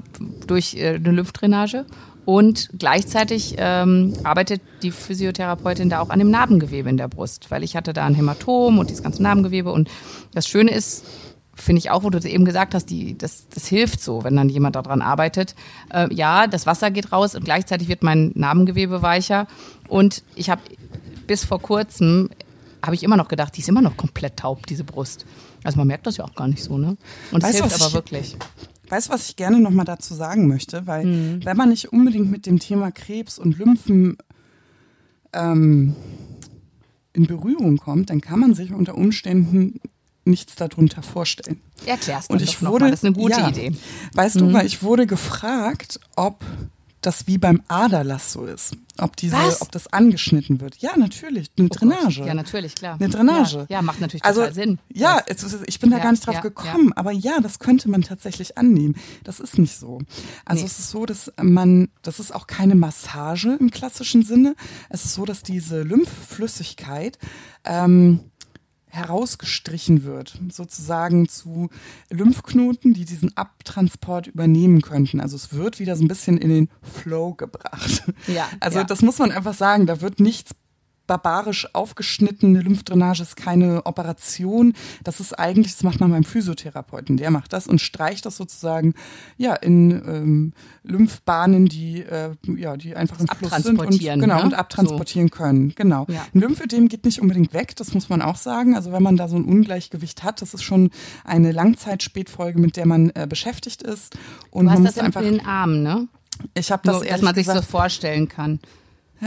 [0.48, 1.86] durch äh, eine Lymphdrainage.
[2.26, 7.64] Und gleichzeitig ähm, arbeitet die Physiotherapeutin da auch an dem Narbengewebe in der Brust, weil
[7.64, 9.72] ich hatte da ein Hämatom und dieses ganze Narbengewebe.
[9.72, 9.90] Und
[10.34, 11.06] das Schöne ist,
[11.62, 14.50] finde ich auch, wo du eben gesagt hast, die, das, das hilft so, wenn dann
[14.50, 15.56] jemand daran arbeitet.
[15.94, 19.48] Äh, ja, das Wasser geht raus und gleichzeitig wird mein Narbengewebe weicher.
[19.88, 20.62] Und ich habe
[21.28, 22.30] bis vor kurzem,
[22.82, 25.26] habe ich immer noch gedacht, die ist immer noch komplett taub, diese Brust.
[25.64, 26.98] Also man merkt das ja auch gar nicht so, ne?
[27.32, 28.38] Und es hilft aber ich, wirklich.
[28.90, 30.88] Weißt du, was ich gerne nochmal dazu sagen möchte?
[30.88, 31.46] Weil mhm.
[31.46, 34.18] wenn man nicht unbedingt mit dem Thema Krebs und Lymphen
[35.34, 35.96] ähm,
[37.14, 39.80] in Berührung kommt, dann kann man sich unter Umständen
[40.30, 41.62] nichts darunter vorstellen.
[41.86, 42.92] Erklärst und ich wurde, mal.
[42.92, 43.74] das ist eine gute ja, Idee.
[44.14, 44.40] Weißt mhm.
[44.40, 46.44] du, weil ich wurde gefragt, ob
[47.02, 48.76] das wie beim Aderlass so ist.
[48.98, 49.62] Ob diese, Was?
[49.62, 50.78] ob das angeschnitten wird.
[50.78, 51.50] Ja, natürlich.
[51.58, 52.20] Eine oh Drainage.
[52.20, 52.28] Gott.
[52.28, 52.98] Ja, natürlich, klar.
[53.00, 53.60] Eine Drainage.
[53.70, 54.80] Ja, ja macht natürlich also, total Sinn.
[54.92, 56.92] Ja, es, ich bin da ja, gar nicht drauf ja, gekommen.
[56.94, 58.96] Aber ja, das könnte man tatsächlich annehmen.
[59.24, 60.00] Das ist nicht so.
[60.44, 60.68] Also nee.
[60.68, 64.56] es ist so, dass man, das ist auch keine Massage im klassischen Sinne.
[64.90, 67.18] Es ist so, dass diese Lymphflüssigkeit
[67.64, 68.20] ähm,
[68.90, 71.70] herausgestrichen wird, sozusagen zu
[72.10, 75.20] Lymphknoten, die diesen Abtransport übernehmen könnten.
[75.20, 78.04] Also es wird wieder so ein bisschen in den Flow gebracht.
[78.28, 78.84] Ja, also ja.
[78.84, 80.54] das muss man einfach sagen, da wird nichts
[81.10, 84.74] barbarisch aufgeschnittene Lymphdrainage ist keine Operation.
[85.04, 87.18] Das ist eigentlich, das macht man beim Physiotherapeuten.
[87.18, 88.94] Der macht das und streicht das sozusagen
[89.36, 90.54] ja in ähm,
[90.84, 94.44] Lymphbahnen, die äh, ja die einfach im Fluss sind und genau ne?
[94.44, 95.36] und abtransportieren so.
[95.36, 95.74] können.
[95.76, 96.06] Genau.
[96.10, 96.28] Ja.
[96.32, 98.76] Ein Lymphödem geht nicht unbedingt weg, das muss man auch sagen.
[98.76, 100.92] Also wenn man da so ein Ungleichgewicht hat, das ist schon
[101.26, 104.16] eine Langzeitspätfolge, mit der man äh, beschäftigt ist.
[104.52, 106.08] Und du hast man das muss einfach in den Armen, ne?
[106.54, 108.60] Ich habe das Nur, dass man sich so vorstellen kann.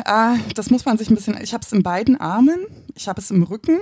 [0.04, 1.36] Ah, das muss man sich ein bisschen.
[1.42, 3.78] Ich habe es in beiden Armen, ich habe es im Rücken,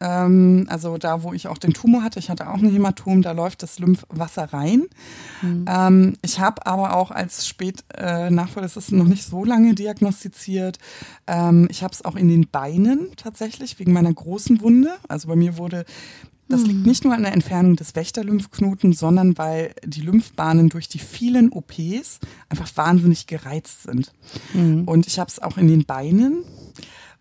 [0.00, 2.18] ähm, also da, wo ich auch den Tumor hatte.
[2.18, 4.84] Ich hatte auch ein Hämatom, da läuft das Lymphwasser rein.
[5.42, 5.64] Mhm.
[5.68, 9.74] Ähm, ich habe aber auch als spät äh, Nachfolger, das ist noch nicht so lange
[9.74, 10.78] diagnostiziert.
[11.26, 14.90] Ähm, ich habe es auch in den Beinen tatsächlich wegen meiner großen Wunde.
[15.08, 15.84] Also bei mir wurde
[16.48, 20.98] das liegt nicht nur an der Entfernung des Wächterlymphknoten, sondern weil die Lymphbahnen durch die
[20.98, 24.12] vielen OPs einfach wahnsinnig gereizt sind.
[24.54, 24.84] Mhm.
[24.84, 26.44] Und ich habe es auch in den Beinen.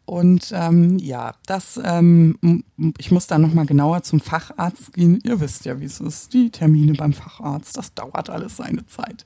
[0.06, 2.64] Und ähm, ja, das, ähm,
[2.98, 5.20] ich muss da nochmal genauer zum Facharzt gehen.
[5.26, 9.26] Ihr wisst ja, wie es ist, die Termine beim Facharzt, das dauert alles seine Zeit.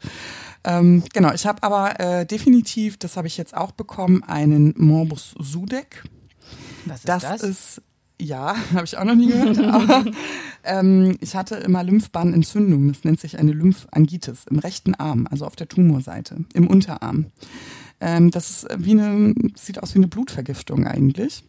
[0.63, 5.35] Ähm, genau, ich habe aber äh, definitiv, das habe ich jetzt auch bekommen, einen Morbus
[5.37, 6.03] Sudeck.
[6.85, 7.21] Was ist das?
[7.21, 7.81] Das ist
[8.21, 9.59] ja, habe ich auch noch nie gehört.
[9.59, 10.05] Aber
[10.63, 12.87] ähm, ich hatte immer Lymphbahnentzündung.
[12.89, 17.27] Das nennt sich eine Lymphangitis im rechten Arm, also auf der Tumorseite, im Unterarm.
[17.99, 21.43] Ähm, das ist wie eine, sieht aus wie eine Blutvergiftung eigentlich.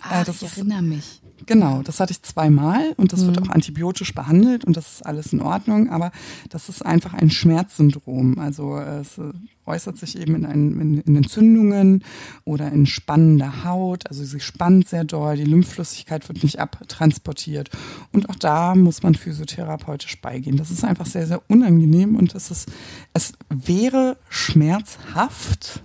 [0.00, 1.20] Ach, äh, ich erinnere mich.
[1.46, 3.28] Genau, das hatte ich zweimal und das mhm.
[3.28, 6.12] wird auch antibiotisch behandelt und das ist alles in Ordnung, aber
[6.50, 8.38] das ist einfach ein Schmerzsyndrom.
[8.38, 9.32] Also es äh,
[9.66, 12.04] äußert sich eben in, ein, in, in Entzündungen
[12.44, 14.06] oder in spannender Haut.
[14.08, 17.70] Also sie spannt sehr doll, die Lymphflüssigkeit wird nicht abtransportiert
[18.12, 20.56] und auch da muss man physiotherapeutisch beigehen.
[20.56, 22.70] Das ist einfach sehr, sehr unangenehm und es ist,
[23.14, 25.82] es wäre schmerzhaft,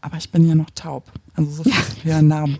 [0.00, 1.10] aber ich bin ja noch taub.
[1.34, 2.22] Also so viel ja.
[2.22, 2.58] Narben.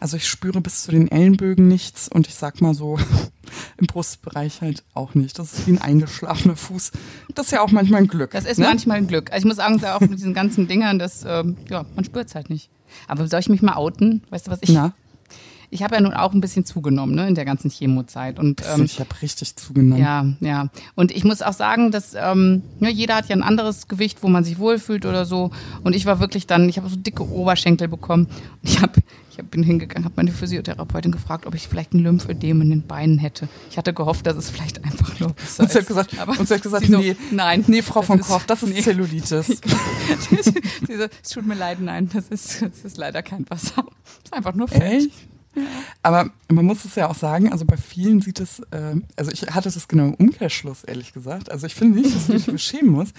[0.00, 2.98] Also ich spüre bis zu den Ellenbögen nichts und ich sag mal so,
[3.78, 5.38] im Brustbereich halt auch nicht.
[5.38, 6.92] Das ist wie ein eingeschlafener Fuß.
[7.34, 8.30] Das ist ja auch manchmal ein Glück.
[8.30, 8.66] Das ist ne?
[8.66, 9.32] manchmal ein Glück.
[9.32, 12.34] Also ich muss sagen, auch mit diesen ganzen Dingern, das, ähm, ja, man spürt es
[12.34, 12.70] halt nicht.
[13.08, 14.22] Aber soll ich mich mal outen?
[14.30, 14.70] Weißt du, was ich.
[14.70, 14.94] Na?
[15.76, 18.38] Ich habe ja nun auch ein bisschen zugenommen ne, in der ganzen Chemozeit.
[18.38, 20.02] Und, ähm, ich habe richtig zugenommen.
[20.02, 20.70] Ja, ja.
[20.94, 24.28] Und ich muss auch sagen, dass ähm, ja, jeder hat ja ein anderes Gewicht, wo
[24.28, 25.50] man sich wohlfühlt oder so.
[25.84, 28.28] Und ich war wirklich dann, ich habe so dicke Oberschenkel bekommen.
[28.62, 29.02] Ich habe
[29.38, 33.18] ich bin hingegangen, habe meine Physiotherapeutin gefragt, ob ich vielleicht ein Lymphödem in den Beinen
[33.18, 33.48] hätte.
[33.70, 35.60] Ich hatte gehofft, dass es vielleicht einfach nur ist.
[35.60, 38.20] Und sie hat gesagt, aber und sie hat gesagt so, nee, nein, nee, Frau von
[38.20, 38.80] Koch, das ist nee.
[38.80, 39.46] Zellulitis.
[39.46, 43.84] sie so, es tut mir leid, nein, das ist, das ist leider kein Wasser.
[44.04, 44.82] Das ist einfach nur Fett.
[44.82, 45.10] Echt?
[46.02, 49.42] Aber man muss es ja auch sagen, also bei vielen sieht es, äh, also ich
[49.42, 51.50] hatte das genau im Umkehrschluss, ehrlich gesagt.
[51.50, 53.10] Also ich finde nicht, dass man sich beschämen muss.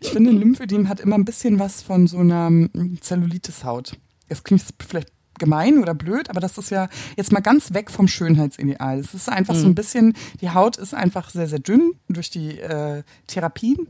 [0.00, 3.96] Ich finde, Lymphödem hat immer ein bisschen was von so einer hm, Zellulitis-Haut.
[4.28, 8.08] Es klingt vielleicht gemein oder blöd, aber das ist ja jetzt mal ganz weg vom
[8.08, 8.98] Schönheitsideal.
[8.98, 9.58] Es ist einfach mhm.
[9.58, 9.74] so ein mhm.
[9.74, 13.88] bisschen, die Haut ist einfach sehr, sehr dünn durch die äh, Therapien.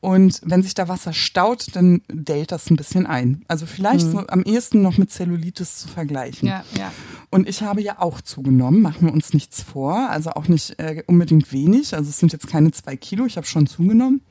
[0.00, 3.44] Und wenn sich da Wasser staut, dann dellt das ein bisschen ein.
[3.46, 4.10] Also vielleicht mhm.
[4.10, 6.48] so am ehesten noch mit Zellulitis zu vergleichen.
[6.48, 6.92] Ja, ja.
[7.30, 10.10] Und ich habe ja auch zugenommen, machen wir uns nichts vor.
[10.10, 11.94] Also auch nicht äh, unbedingt wenig.
[11.94, 14.22] Also es sind jetzt keine zwei Kilo, ich habe schon zugenommen.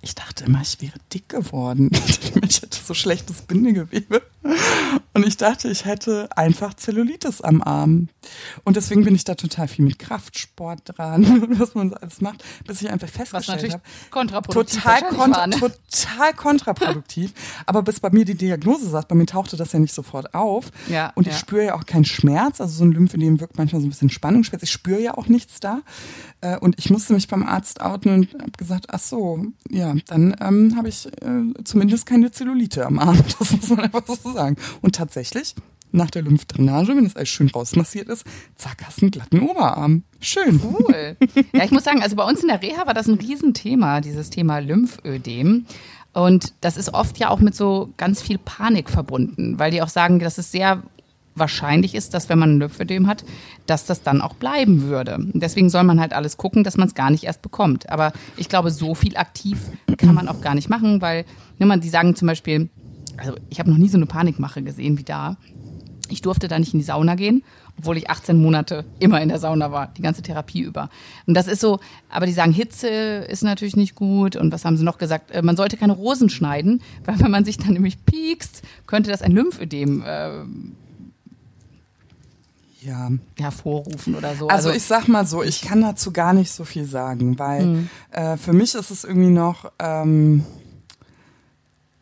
[0.00, 1.90] Ich dachte immer, ich wäre dick geworden.
[2.44, 4.22] Ich hätte so schlechtes Bindegewebe.
[5.14, 8.08] Und ich dachte, ich hätte einfach Zellulitis am Arm.
[8.64, 12.42] Und deswegen bin ich da total viel mit Kraftsport dran, was man so alles macht,
[12.66, 13.82] bis ich einfach festgestellt habe.
[14.10, 15.56] Kontraproduktiv total, kontra ne?
[15.56, 17.32] total kontraproduktiv.
[17.66, 20.70] Aber bis bei mir die Diagnose saß, bei mir tauchte das ja nicht sofort auf.
[20.88, 21.38] Ja, und ich ja.
[21.38, 22.60] spüre ja auch keinen Schmerz.
[22.60, 24.62] Also so ein Lymphödem wirkt manchmal so ein bisschen Spannungsschmerz.
[24.62, 25.82] Ich spüre ja auch nichts da.
[26.40, 30.36] Äh, und ich musste mich beim Arzt outen und habe gesagt, ach so, ja, dann
[30.40, 33.18] ähm, habe ich äh, zumindest keine Zellulite am Arm.
[33.38, 34.56] Das muss man einfach so sagen.
[34.80, 35.54] Und tatsächlich,
[35.92, 38.24] nach der Lymphdrainage, wenn es alles schön rausmassiert ist,
[38.56, 40.04] zack, hast einen glatten Oberarm.
[40.20, 40.60] Schön.
[40.62, 41.16] Cool.
[41.52, 44.30] Ja, ich muss sagen, also bei uns in der Reha war das ein Riesenthema, dieses
[44.30, 45.66] Thema Lymphödem.
[46.12, 49.88] Und das ist oft ja auch mit so ganz viel Panik verbunden, weil die auch
[49.88, 50.82] sagen, dass es sehr
[51.34, 53.24] wahrscheinlich ist, dass wenn man ein Lymphödem hat,
[53.66, 55.16] dass das dann auch bleiben würde.
[55.32, 57.88] deswegen soll man halt alles gucken, dass man es gar nicht erst bekommt.
[57.88, 59.58] Aber ich glaube, so viel aktiv
[59.96, 61.24] kann man auch gar nicht machen, weil
[61.58, 62.68] ne, man, die sagen zum Beispiel,
[63.16, 65.36] also ich habe noch nie so eine Panikmache gesehen wie da.
[66.08, 67.42] Ich durfte da nicht in die Sauna gehen,
[67.78, 70.90] obwohl ich 18 Monate immer in der Sauna war, die ganze Therapie über.
[71.26, 74.36] Und das ist so, aber die sagen, Hitze ist natürlich nicht gut.
[74.36, 75.30] Und was haben sie noch gesagt?
[75.30, 79.22] Äh, man sollte keine Rosen schneiden, weil wenn man sich dann nämlich piekst, könnte das
[79.22, 80.44] ein Lymphödem äh,
[82.82, 83.10] ja.
[83.38, 84.48] hervorrufen oder so.
[84.48, 87.66] Also, also, ich sag mal so, ich kann dazu gar nicht so viel sagen, weil
[87.66, 87.90] mhm.
[88.10, 90.44] äh, für mich ist es irgendwie noch, ähm,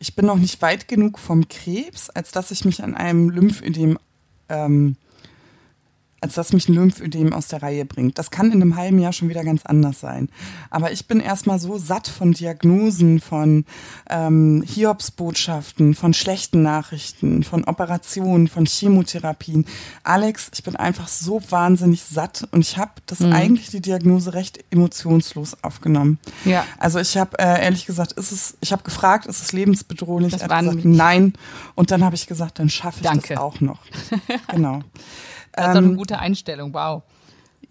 [0.01, 3.99] ich bin noch nicht weit genug vom Krebs, als dass ich mich an einem Lymphödem
[4.49, 4.97] ähm,
[6.21, 8.19] als dass mich ein Lymphödem aus der Reihe bringt.
[8.19, 10.29] Das kann in einem halben Jahr schon wieder ganz anders sein.
[10.69, 13.65] Aber ich bin erstmal so satt von Diagnosen, von
[14.07, 19.65] ähm, Hiobsbotschaften, von schlechten Nachrichten, von Operationen, von Chemotherapien.
[20.03, 23.33] Alex, ich bin einfach so wahnsinnig satt und ich habe das mhm.
[23.33, 26.19] eigentlich die Diagnose recht emotionslos aufgenommen.
[26.45, 26.65] Ja.
[26.77, 30.33] Also ich habe äh, ehrlich gesagt, ist es, ich habe gefragt, ist es lebensbedrohlich?
[30.33, 31.33] Das er hat gesagt, nein.
[31.73, 33.29] Und dann habe ich gesagt, dann schaffe ich Danke.
[33.29, 33.79] das auch noch.
[34.51, 34.83] genau.
[35.53, 37.03] Das ist doch eine ähm, gute Einstellung, wow.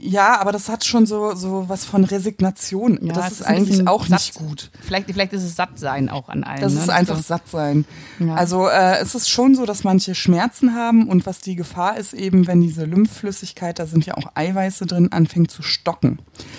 [0.03, 2.99] Ja, aber das hat schon so, so was von Resignation.
[3.03, 4.21] Ja, das ist, ist eigentlich auch satt.
[4.21, 4.71] nicht gut.
[4.81, 6.63] Vielleicht, vielleicht ist es Sattsein auch an allem.
[6.63, 6.81] Das ne?
[6.81, 7.23] ist einfach so.
[7.23, 7.85] Sattsein.
[8.19, 8.35] Ja.
[8.35, 12.15] Also äh, es ist schon so, dass manche Schmerzen haben und was die Gefahr ist
[12.15, 16.19] eben, wenn diese Lymphflüssigkeit, da sind ja auch Eiweiße drin, anfängt zu stocken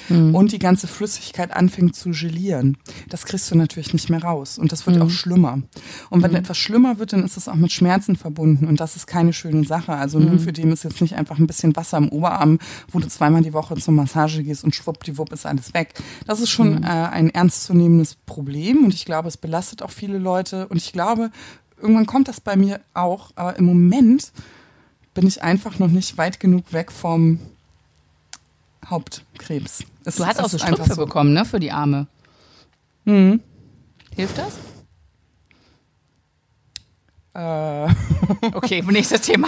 [0.10, 0.36] mhm.
[0.36, 2.78] und die ganze Flüssigkeit anfängt zu gelieren.
[3.10, 5.04] Das kriegst du natürlich nicht mehr raus und das wird mhm.
[5.04, 5.60] auch schlimmer.
[6.10, 6.38] Und wenn mhm.
[6.38, 9.64] etwas schlimmer wird, dann ist es auch mit Schmerzen verbunden und das ist keine schöne
[9.64, 9.94] Sache.
[9.94, 10.30] Also mhm.
[10.30, 12.60] Lymphödem ist jetzt nicht einfach ein bisschen Wasser im Oberarm,
[12.92, 15.94] wo du zwei zweimal die Woche zur Massage gehst und schwuppdiwupp ist alles weg.
[16.28, 16.84] Das ist schon mhm.
[16.84, 21.32] äh, ein ernstzunehmendes Problem und ich glaube, es belastet auch viele Leute und ich glaube,
[21.80, 24.32] irgendwann kommt das bei mir auch, aber im Moment
[25.14, 27.40] bin ich einfach noch nicht weit genug weg vom
[28.86, 29.84] Hauptkrebs.
[30.04, 31.06] Es, du hast auch so Strümpfe so.
[31.06, 32.08] bekommen, ne, für die Arme.
[33.06, 33.40] Mhm.
[34.16, 34.54] Hilft das?
[37.34, 37.88] Äh.
[38.54, 39.48] Okay, nächstes Thema.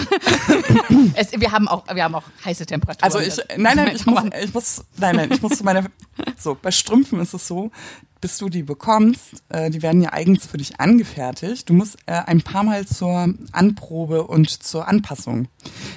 [1.14, 3.12] es, wir haben auch, wir haben auch heiße Temperaturen.
[3.12, 5.84] Also ich, nein, nein, ich muss, ich muss, nein, nein, ich muss zu meiner,
[6.38, 7.70] so, bei Strümpfen ist es so,
[8.20, 11.68] bis du die bekommst, äh, die werden ja eigens für dich angefertigt.
[11.68, 15.48] Du musst äh, ein paar Mal zur Anprobe und zur Anpassung.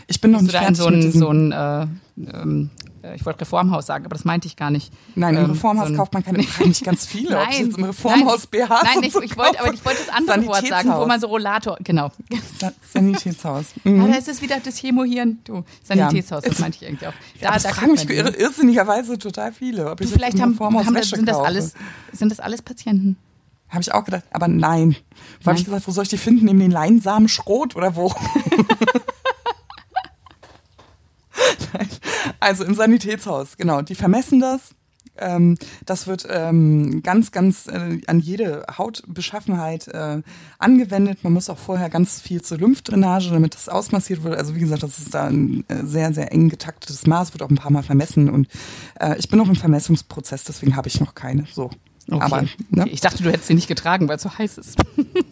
[0.07, 1.88] Ich bin noch Bist nicht du da in so ein, so ein äh,
[2.33, 4.91] ähm, äh, ich wollte Reformhaus sagen, aber das meinte ich gar nicht.
[5.16, 7.32] Nein, im ähm, Reformhaus so kauft man keine, nicht ganz viele.
[7.36, 10.16] nein, Ob jetzt im Reformhaus nein, BH Nein, ich, ich wollte, aber ich wollte das
[10.16, 12.12] andere Wort sagen, wo man so Rollator, genau.
[12.60, 13.66] Sa Sanitätshaus.
[13.84, 14.01] Mhm.
[14.03, 15.39] Ah, da ist es wieder das Hämohirn.
[15.43, 16.49] Du, Sanitätshaus, ja.
[16.49, 17.14] das meinte ich irgendwie auch.
[17.39, 19.89] Da, ja, das da fragen mich irr irrsinnigerweise total viele.
[19.91, 21.74] Ob ich vielleicht haben, haben das, sind, das alles,
[22.12, 23.18] sind das alles Patienten?
[23.70, 24.95] Habe ich auch gedacht, aber nein.
[25.41, 26.45] Wo habe ich gesagt, wo soll ich die finden?
[26.45, 28.14] Neben den Leinsamen Schrot oder wo?
[32.39, 33.81] Also im Sanitätshaus, genau.
[33.81, 34.75] Die vermessen das.
[35.19, 40.21] Ähm, das wird ähm, ganz, ganz äh, an jede Hautbeschaffenheit äh,
[40.59, 41.23] angewendet.
[41.23, 44.38] Man muss auch vorher ganz viel zur Lymphdrainage, damit das ausmassiert wird.
[44.38, 47.49] Also wie gesagt, das ist da ein äh, sehr, sehr eng getaktetes Maß, wird auch
[47.49, 48.29] ein paar Mal vermessen.
[48.29, 48.47] Und
[48.99, 51.45] äh, ich bin noch im Vermessungsprozess, deswegen habe ich noch keine.
[51.51, 51.71] So.
[52.09, 52.23] Okay.
[52.23, 52.83] Aber, ne?
[52.83, 52.89] okay.
[52.91, 54.77] Ich dachte, du hättest sie nicht getragen, weil es so heiß ist.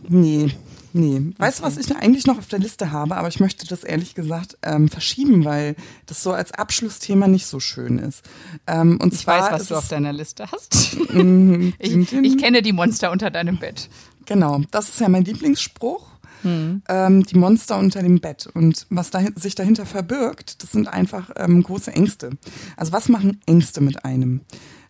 [0.10, 0.51] nee,
[0.98, 1.34] Nee.
[1.39, 4.16] Weißt du, was ich eigentlich noch auf der Liste habe, aber ich möchte das ehrlich
[4.16, 5.76] gesagt ähm, verschieben, weil
[6.06, 8.24] das so als Abschlussthema nicht so schön ist.
[8.66, 10.96] Ähm, und ich weiß, was du auf deiner Liste hast.
[11.12, 11.74] Mhm.
[11.80, 13.89] ich, ich kenne die Monster unter deinem Bett.
[14.26, 16.12] Genau, das ist ja mein Lieblingsspruch.
[16.43, 16.82] Mhm.
[16.88, 18.48] Ähm, die Monster unter dem Bett.
[18.54, 22.38] Und was da, sich dahinter verbirgt, das sind einfach ähm, große Ängste.
[22.78, 24.46] Also was machen Ängste mit einem?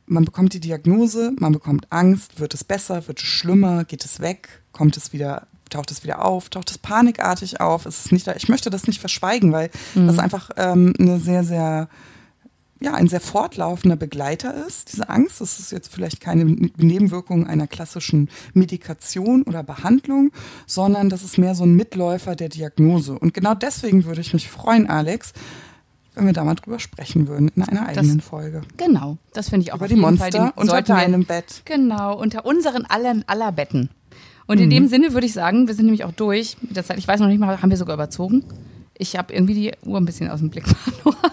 [0.06, 4.20] Man bekommt die Diagnose, man bekommt Angst, wird es besser, wird es schlimmer, geht es
[4.20, 8.28] weg, kommt es wieder taucht es wieder auf, taucht es panikartig auf, ist es nicht
[8.28, 8.36] da.
[8.36, 10.08] Ich möchte das nicht verschweigen, weil mhm.
[10.08, 11.90] das einfach ähm, eine sehr, sehr,
[12.80, 15.42] ja, ein sehr fortlaufender Begleiter ist, diese Angst.
[15.42, 20.32] Das ist jetzt vielleicht keine Nebenwirkung einer klassischen Medikation oder Behandlung,
[20.68, 23.18] sondern das ist mehr so ein Mitläufer der Diagnose.
[23.18, 25.34] Und genau deswegen würde ich mich freuen, Alex,
[26.16, 28.62] wenn wir da mal drüber sprechen würden in einer eigenen das, Folge.
[28.78, 29.78] Genau, das finde ich auch.
[29.78, 31.62] Über die Monster unter deinem Bett.
[31.66, 33.90] Genau, unter unseren aller, aller Betten.
[34.48, 34.72] Und in mhm.
[34.72, 36.98] dem Sinne würde ich sagen, wir sind nämlich auch durch mit der Zeit.
[36.98, 38.44] Ich weiß noch nicht mal, haben wir sogar überzogen?
[38.98, 40.68] Ich habe irgendwie die Uhr ein bisschen aus dem Blick
[41.04, 41.32] verloren.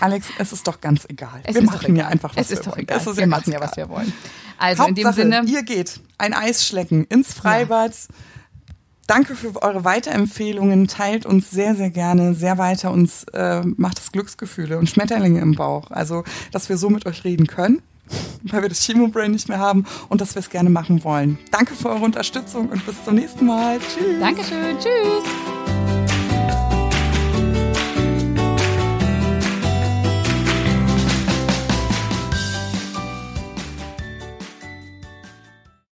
[0.00, 1.40] Alex, es ist doch ganz egal.
[1.44, 2.82] Es wir machen ja einfach, was es ist wir doch wollen.
[2.82, 2.96] Egal.
[2.98, 4.12] Es ist wir machen ja, was wir wollen.
[4.58, 5.52] Also Hauptsache, in dem Sinne.
[5.52, 7.92] Ihr geht ein Eis schlecken ins Freibad.
[7.92, 8.14] Ja.
[9.06, 10.86] Danke für eure Weiterempfehlungen.
[10.86, 12.90] Teilt uns sehr, sehr gerne, sehr weiter.
[12.90, 15.90] Uns äh, macht es Glücksgefühle und Schmetterlinge im Bauch.
[15.90, 17.82] Also, dass wir so mit euch reden können
[18.44, 21.38] weil wir das Chemo-Brain nicht mehr haben und dass wir es gerne machen wollen.
[21.50, 23.78] Danke für eure Unterstützung und bis zum nächsten Mal.
[23.78, 24.20] Tschüss.
[24.20, 24.76] Dankeschön.
[24.78, 25.97] Tschüss.